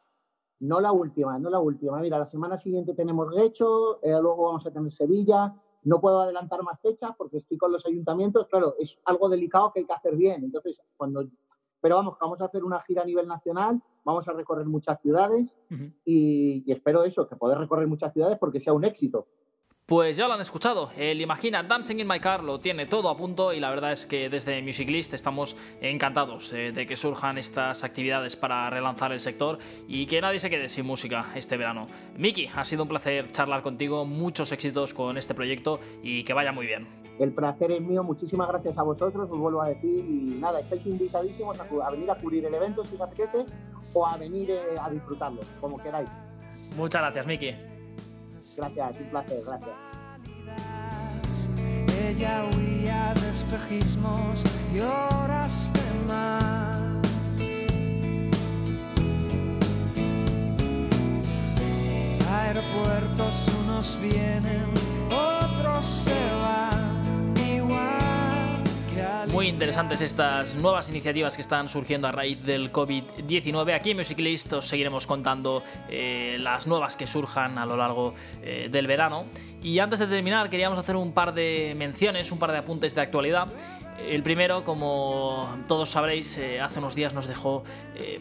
No 0.62 0.80
la 0.80 0.92
última, 0.92 1.40
no 1.40 1.50
la 1.50 1.58
última. 1.58 1.98
Mira, 1.98 2.20
la 2.20 2.26
semana 2.26 2.56
siguiente 2.56 2.94
tenemos 2.94 3.34
Guecho, 3.34 4.00
eh, 4.00 4.10
luego 4.10 4.44
vamos 4.46 4.64
a 4.64 4.70
tener 4.70 4.92
Sevilla. 4.92 5.52
No 5.82 6.00
puedo 6.00 6.20
adelantar 6.20 6.62
más 6.62 6.80
fechas 6.80 7.10
porque 7.18 7.38
estoy 7.38 7.58
con 7.58 7.72
los 7.72 7.84
ayuntamientos. 7.84 8.46
Claro, 8.46 8.76
es 8.78 8.96
algo 9.06 9.28
delicado 9.28 9.72
que 9.72 9.80
hay 9.80 9.86
que 9.86 9.92
hacer 9.92 10.14
bien. 10.14 10.44
Entonces, 10.44 10.80
cuando 10.96 11.26
pero 11.82 11.96
vamos, 11.96 12.16
vamos 12.18 12.40
a 12.40 12.44
hacer 12.44 12.64
una 12.64 12.80
gira 12.80 13.02
a 13.02 13.04
nivel 13.04 13.26
nacional, 13.26 13.82
vamos 14.04 14.26
a 14.28 14.32
recorrer 14.32 14.66
muchas 14.66 15.00
ciudades 15.02 15.54
y, 16.04 16.64
espero 16.70 17.02
eso, 17.04 17.28
que 17.28 17.36
poder 17.36 17.58
recorrer 17.58 17.88
muchas 17.88 18.12
ciudades 18.12 18.38
porque 18.38 18.60
sea 18.60 18.72
un 18.72 18.84
éxito. 18.84 19.26
Pues 19.92 20.16
ya 20.16 20.26
lo 20.26 20.32
han 20.32 20.40
escuchado, 20.40 20.88
el 20.96 21.20
Imagina 21.20 21.62
Dancing 21.62 21.98
in 21.98 22.08
My 22.08 22.18
Car 22.18 22.42
lo 22.42 22.58
tiene 22.58 22.86
todo 22.86 23.10
a 23.10 23.16
punto 23.18 23.52
y 23.52 23.60
la 23.60 23.68
verdad 23.68 23.92
es 23.92 24.06
que 24.06 24.30
desde 24.30 24.62
Music 24.62 24.88
List 24.88 25.12
estamos 25.12 25.54
encantados 25.82 26.50
eh, 26.54 26.72
de 26.72 26.86
que 26.86 26.96
surjan 26.96 27.36
estas 27.36 27.84
actividades 27.84 28.34
para 28.34 28.70
relanzar 28.70 29.12
el 29.12 29.20
sector 29.20 29.58
y 29.86 30.06
que 30.06 30.22
nadie 30.22 30.38
se 30.38 30.48
quede 30.48 30.70
sin 30.70 30.86
música 30.86 31.26
este 31.34 31.58
verano. 31.58 31.84
Miki, 32.16 32.48
ha 32.54 32.64
sido 32.64 32.84
un 32.84 32.88
placer 32.88 33.30
charlar 33.32 33.60
contigo, 33.60 34.06
muchos 34.06 34.50
éxitos 34.52 34.94
con 34.94 35.18
este 35.18 35.34
proyecto 35.34 35.78
y 36.02 36.24
que 36.24 36.32
vaya 36.32 36.52
muy 36.52 36.64
bien. 36.64 36.88
El 37.18 37.34
placer 37.34 37.70
es 37.70 37.82
mío, 37.82 38.02
muchísimas 38.02 38.48
gracias 38.48 38.78
a 38.78 38.84
vosotros, 38.84 39.28
os 39.30 39.38
vuelvo 39.38 39.60
a 39.60 39.68
decir 39.68 40.06
y 40.08 40.38
nada, 40.40 40.60
estáis 40.60 40.86
invitadísimos 40.86 41.60
a, 41.60 41.90
venir 41.90 42.10
a 42.10 42.14
cubrir 42.14 42.46
el 42.46 42.54
evento 42.54 42.82
si 42.86 42.94
os 42.94 43.00
apetece 43.02 43.44
o 43.92 44.06
a 44.06 44.16
venir 44.16 44.52
eh, 44.52 44.58
a 44.80 44.88
disfrutarlo, 44.88 45.42
como 45.60 45.76
queráis. 45.76 46.08
Muchas 46.78 47.02
gracias, 47.02 47.26
Miki. 47.26 47.72
Gracias, 48.56 49.00
un 49.00 49.10
placer, 49.10 49.38
gracias. 49.46 49.81
Ella 52.08 52.44
huía 52.50 53.14
de 53.14 53.30
espejismos 53.30 54.42
y 54.74 54.80
horas 54.80 55.72
de 55.72 56.12
mar. 56.12 56.80
Aeropuertos 62.28 63.46
unos 63.62 63.98
vienen, 64.00 64.66
otros 65.10 65.86
se 65.86 66.34
van. 66.40 67.01
Muy 69.28 69.48
interesantes 69.48 70.00
estas 70.00 70.56
nuevas 70.56 70.88
iniciativas 70.88 71.36
que 71.36 71.42
están 71.42 71.68
surgiendo 71.68 72.08
a 72.08 72.12
raíz 72.12 72.42
del 72.44 72.72
COVID-19. 72.72 73.74
Aquí 73.74 73.90
en 73.92 73.96
Music 73.96 74.18
List 74.18 74.52
os 74.52 74.68
seguiremos 74.68 75.06
contando 75.06 75.62
eh, 75.88 76.36
las 76.40 76.66
nuevas 76.66 76.96
que 76.96 77.06
surjan 77.06 77.56
a 77.58 77.64
lo 77.64 77.76
largo 77.76 78.14
eh, 78.42 78.68
del 78.70 78.86
verano. 78.86 79.26
Y 79.62 79.78
antes 79.78 80.00
de 80.00 80.06
terminar, 80.06 80.50
queríamos 80.50 80.78
hacer 80.78 80.96
un 80.96 81.12
par 81.12 81.32
de 81.34 81.74
menciones, 81.76 82.32
un 82.32 82.38
par 82.38 82.52
de 82.52 82.58
apuntes 82.58 82.94
de 82.94 83.00
actualidad. 83.00 83.48
El 84.08 84.22
primero, 84.22 84.64
como 84.64 85.48
todos 85.68 85.90
sabréis, 85.90 86.36
eh, 86.38 86.60
hace 86.60 86.80
unos 86.80 86.94
días 86.94 87.14
nos 87.14 87.26
dejó 87.26 87.64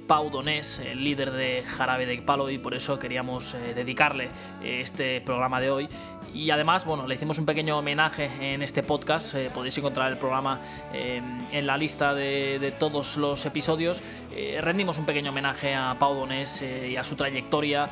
Pau 0.08 0.30
Donés, 0.30 0.80
el 0.80 1.04
líder 1.04 1.32
de 1.32 1.64
Jarabe 1.64 2.06
de 2.06 2.22
Palo, 2.22 2.50
y 2.50 2.58
por 2.58 2.74
eso 2.74 3.00
queríamos 3.00 3.56
dedicarle 3.76 4.30
este 4.64 5.22
programa 5.22 5.60
de 5.60 5.72
hoy. 5.72 5.90
Y 6.34 6.50
además, 6.50 6.86
bueno, 6.86 7.08
le 7.08 7.16
hicimos 7.16 7.38
un 7.40 7.46
pequeño 7.46 7.78
homenaje 7.78 8.30
en 8.40 8.62
este 8.62 8.84
podcast. 8.84 9.36
Eh, 9.36 9.50
podéis 9.54 9.78
encontrar 9.78 10.10
el 10.12 10.18
programa 10.18 10.62
eh, 10.94 11.22
en 11.52 11.68
la 11.68 11.78
lista 11.78 12.14
de, 12.14 12.74
todos 12.80 13.18
los 13.18 13.46
episodios. 13.46 14.02
Eh, 14.32 14.60
rendimos 14.62 14.98
un 14.98 15.06
pequeño 15.06 15.32
homenaje 15.32 15.76
a 15.76 15.98
Pau 16.00 16.16
Donés 16.16 16.62
y 16.62 16.96
a 16.96 17.04
su 17.04 17.16
trayectoria, 17.16 17.90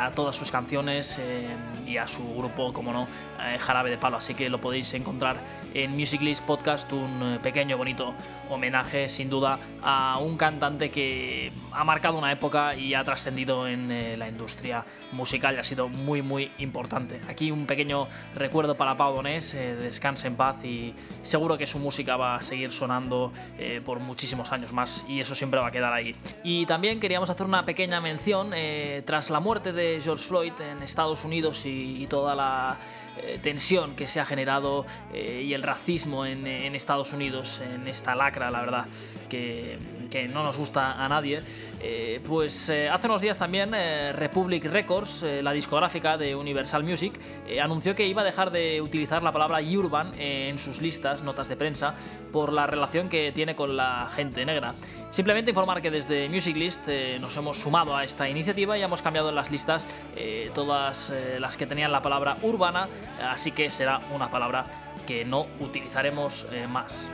a 0.00 0.10
todas 0.10 0.34
sus 0.34 0.50
canciones 0.50 1.20
y 1.86 1.96
a 1.98 2.08
su 2.08 2.22
grupo, 2.34 2.72
como 2.72 2.92
no, 2.92 3.06
Jarabe 3.60 3.90
de 3.90 3.98
Palo. 3.98 4.16
Así 4.16 4.34
que 4.34 4.48
lo 4.48 4.60
podéis 4.60 4.92
encontrar 4.94 5.36
en 5.74 5.92
Music 5.92 6.20
List 6.20 6.44
Podcast, 6.44 6.88
un 7.02 7.38
pequeño, 7.42 7.76
bonito 7.76 8.14
homenaje, 8.48 9.08
sin 9.08 9.28
duda, 9.28 9.58
a 9.82 10.18
un 10.18 10.36
cantante 10.36 10.90
que 10.90 11.52
ha 11.72 11.84
marcado 11.84 12.18
una 12.18 12.32
época 12.32 12.74
y 12.74 12.94
ha 12.94 13.04
trascendido 13.04 13.66
en 13.68 14.18
la 14.18 14.28
industria 14.28 14.84
musical 15.12 15.54
y 15.54 15.58
ha 15.58 15.64
sido 15.64 15.88
muy, 15.88 16.22
muy 16.22 16.50
importante. 16.58 17.20
Aquí 17.28 17.50
un 17.50 17.66
pequeño 17.66 18.08
recuerdo 18.34 18.76
para 18.76 18.96
Pau 18.96 19.14
Donés, 19.14 19.54
eh, 19.54 19.76
descanse 19.76 20.26
en 20.26 20.36
paz 20.36 20.64
y 20.64 20.94
seguro 21.22 21.58
que 21.58 21.66
su 21.66 21.78
música 21.78 22.16
va 22.16 22.36
a 22.36 22.42
seguir 22.42 22.72
sonando 22.72 23.32
eh, 23.58 23.80
por 23.84 24.00
muchísimos 24.00 24.52
años 24.52 24.72
más 24.72 25.04
y 25.08 25.20
eso 25.20 25.34
siempre 25.34 25.60
va 25.60 25.68
a 25.68 25.70
quedar 25.70 25.92
ahí. 25.92 26.14
Y 26.42 26.66
también 26.66 27.00
queríamos 27.00 27.30
hacer 27.30 27.46
una 27.46 27.64
pequeña 27.64 28.00
mención 28.00 28.52
eh, 28.54 29.02
tras 29.04 29.30
la 29.30 29.40
muerte 29.40 29.72
de 29.72 30.00
George 30.02 30.26
Floyd 30.26 30.52
en 30.60 30.82
Estados 30.82 31.24
Unidos 31.24 31.64
y, 31.64 32.06
toda 32.12 32.34
la 32.34 32.76
eh, 33.18 33.38
tensión 33.42 33.94
que 33.94 34.08
se 34.08 34.20
ha 34.20 34.24
generado 34.24 34.86
eh, 35.12 35.42
y 35.44 35.52
el 35.54 35.62
racismo 35.62 36.24
en, 36.24 36.46
Estados 36.74 37.12
Unidos, 37.12 37.60
en 37.60 37.86
esta 37.86 38.14
lacra, 38.14 38.50
la 38.50 38.60
verdad, 38.60 38.86
que, 39.28 39.78
no 40.30 40.42
nos 40.42 40.58
gusta 40.58 41.02
a 41.02 41.08
nadie, 41.08 41.42
eh, 41.80 42.20
pues 42.26 42.70
hace 42.70 43.06
unos 43.06 43.22
días 43.22 43.38
también 43.38 43.72
Republic 44.14 44.64
Records, 44.66 45.22
la 45.22 45.52
discográfica 45.52 46.18
de 46.18 46.34
Universal 46.34 46.84
Music, 46.84 47.18
anunció 47.62 47.94
que 47.94 48.06
iba 48.06 48.20
a 48.20 48.24
dejar 48.24 48.50
de 48.50 48.82
utilizar 48.82 49.22
la 49.22 49.32
palabra 49.32 49.60
urban 49.62 50.12
en 50.18 50.58
sus 50.58 50.82
listas, 50.82 51.22
notas 51.22 51.48
de 51.48 51.56
prensa, 51.56 51.94
por 52.30 52.52
la 52.52 52.66
relación 52.66 53.08
que 53.08 53.32
tiene 53.32 53.56
con 53.56 53.74
la 53.76 54.10
gente 54.14 54.44
negra. 54.44 54.74
Simplemente 55.12 55.50
informar 55.50 55.82
que 55.82 55.90
desde 55.90 56.26
Music 56.30 56.56
List 56.56 56.88
eh, 56.88 57.18
nos 57.20 57.36
hemos 57.36 57.58
sumado 57.58 57.94
a 57.94 58.02
esta 58.02 58.30
iniciativa 58.30 58.78
y 58.78 58.82
hemos 58.82 59.02
cambiado 59.02 59.28
en 59.28 59.34
las 59.34 59.50
listas 59.50 59.86
eh, 60.16 60.50
todas 60.54 61.10
eh, 61.10 61.36
las 61.38 61.58
que 61.58 61.66
tenían 61.66 61.92
la 61.92 62.00
palabra 62.00 62.38
urbana, 62.40 62.88
así 63.22 63.52
que 63.52 63.68
será 63.68 64.00
una 64.14 64.30
palabra 64.30 64.64
que 65.06 65.26
no 65.26 65.46
utilizaremos 65.60 66.46
más. 66.66 67.10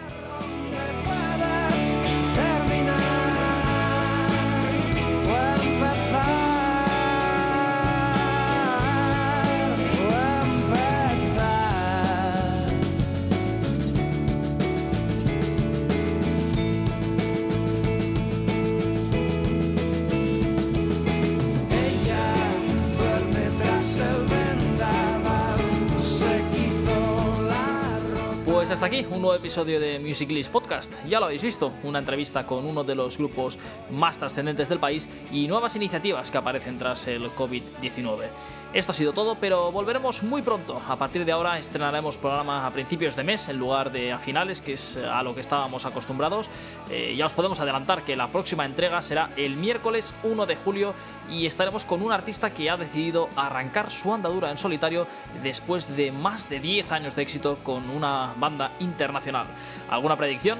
Pues 28.69 28.83
hasta 28.83 28.95
aquí 28.95 29.07
un 29.09 29.23
nuevo 29.23 29.35
episodio 29.35 29.81
de 29.81 29.99
Music 29.99 30.31
List 30.31 30.53
Podcast. 30.53 30.93
Ya 31.07 31.21
lo 31.21 31.25
habéis 31.25 31.43
visto, 31.43 31.73
una 31.85 32.01
entrevista 32.01 32.45
con 32.45 32.67
uno 32.67 32.85
de 32.85 32.95
los 32.95 33.17
grupos 33.17 33.59
más 33.91 34.19
trascendentes 34.19 34.69
del 34.69 34.79
país 34.79 35.09
y 35.33 35.49
nuevas 35.49 35.75
iniciativas 35.75 36.31
que 36.31 36.37
aparecen 36.37 36.77
tras 36.77 37.09
el 37.09 37.31
COVID-19. 37.31 38.27
Esto 38.75 38.93
ha 38.93 38.95
sido 38.95 39.15
todo, 39.15 39.37
pero 39.37 39.73
volveremos 39.73 40.23
muy 40.23 40.43
pronto. 40.43 40.83
A 40.87 40.97
partir 40.97 41.25
de 41.25 41.33
ahora 41.33 41.59
estrenaremos 41.59 42.19
programa 42.19 42.67
a 42.67 42.71
principios 42.71 43.17
de 43.17 43.25
mes 43.25 43.49
en 43.49 43.57
lugar 43.57 43.91
de 43.91 44.13
a 44.13 44.19
finales, 44.19 44.61
que 44.61 44.75
es 44.75 44.99
a 44.99 45.23
lo 45.23 45.35
que 45.35 45.41
estábamos 45.41 45.87
acostumbrados. 45.87 46.51
Eh, 46.91 47.15
ya 47.17 47.25
os 47.25 47.33
podemos 47.33 47.61
adelantar 47.61 48.05
que 48.05 48.15
la 48.15 48.27
próxima 48.27 48.67
entrega 48.67 49.01
será 49.01 49.31
el 49.39 49.57
miércoles 49.57 50.15
1 50.23 50.45
de 50.45 50.57
julio 50.57 50.93
y 51.31 51.47
estaremos 51.47 51.87
con 51.87 52.03
un 52.03 52.13
artista 52.13 52.53
que 52.53 52.69
ha 52.69 52.77
decidido 52.77 53.31
arrancar 53.37 53.91
su 53.91 54.13
andadura 54.13 54.51
en 54.51 54.59
solitario 54.59 55.07
después 55.43 55.97
de 55.97 56.13
más 56.13 56.51
de 56.51 56.61
10 56.61 56.93
años 56.93 57.17
de 57.17 57.23
éxito 57.23 57.61
con 57.65 57.89
una 57.89 58.35
banda 58.37 58.58
internacional. 58.81 59.47
¿Alguna 59.89 60.17
predicción? 60.17 60.59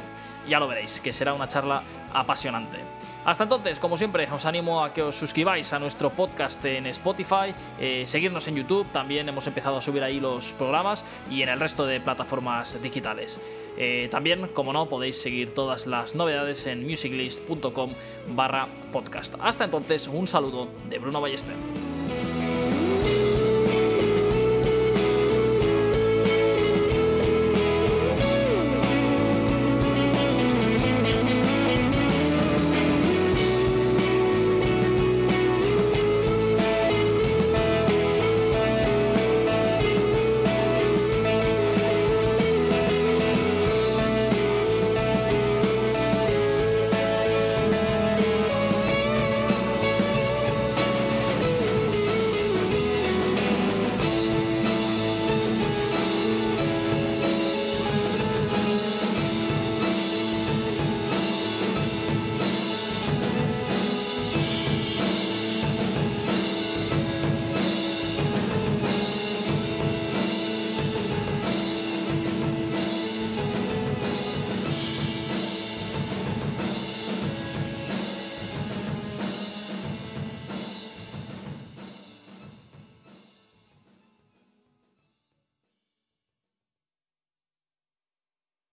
Ya 0.49 0.59
lo 0.59 0.69
veréis, 0.69 1.01
que 1.01 1.13
será 1.13 1.35
una 1.35 1.47
charla 1.47 1.83
apasionante. 2.13 2.79
Hasta 3.25 3.45
entonces, 3.45 3.79
como 3.79 3.97
siempre, 3.97 4.27
os 4.31 4.47
animo 4.47 4.83
a 4.83 4.95
que 4.95 5.03
os 5.03 5.15
suscribáis 5.15 5.73
a 5.73 5.79
nuestro 5.79 6.11
podcast 6.11 6.65
en 6.65 6.87
Spotify, 6.87 7.55
eh, 7.79 8.05
seguirnos 8.07 8.49
en 8.49 8.57
YouTube, 8.57 8.87
también 8.93 9.29
hemos 9.29 9.47
empezado 9.47 9.77
a 9.77 9.81
subir 9.81 10.03
ahí 10.03 10.21
los 10.21 10.55
programas 10.55 11.05
y 11.31 11.43
en 11.43 11.51
el 11.51 11.61
resto 11.61 11.85
de 11.85 12.01
plataformas 12.01 12.81
digitales. 12.83 13.41
Eh, 13.77 14.09
también, 14.11 14.49
como 14.49 14.73
no, 14.73 14.87
podéis 14.87 15.21
seguir 15.21 15.53
todas 15.53 15.87
las 15.87 16.15
novedades 16.15 16.67
en 16.67 16.87
musiclist.com 16.87 17.91
barra 18.29 18.69
podcast. 18.93 19.35
Hasta 19.41 19.65
entonces, 19.65 20.09
un 20.09 20.27
saludo 20.27 20.69
de 20.89 20.99
Bruno 20.99 21.21
Ballester. 21.21 21.55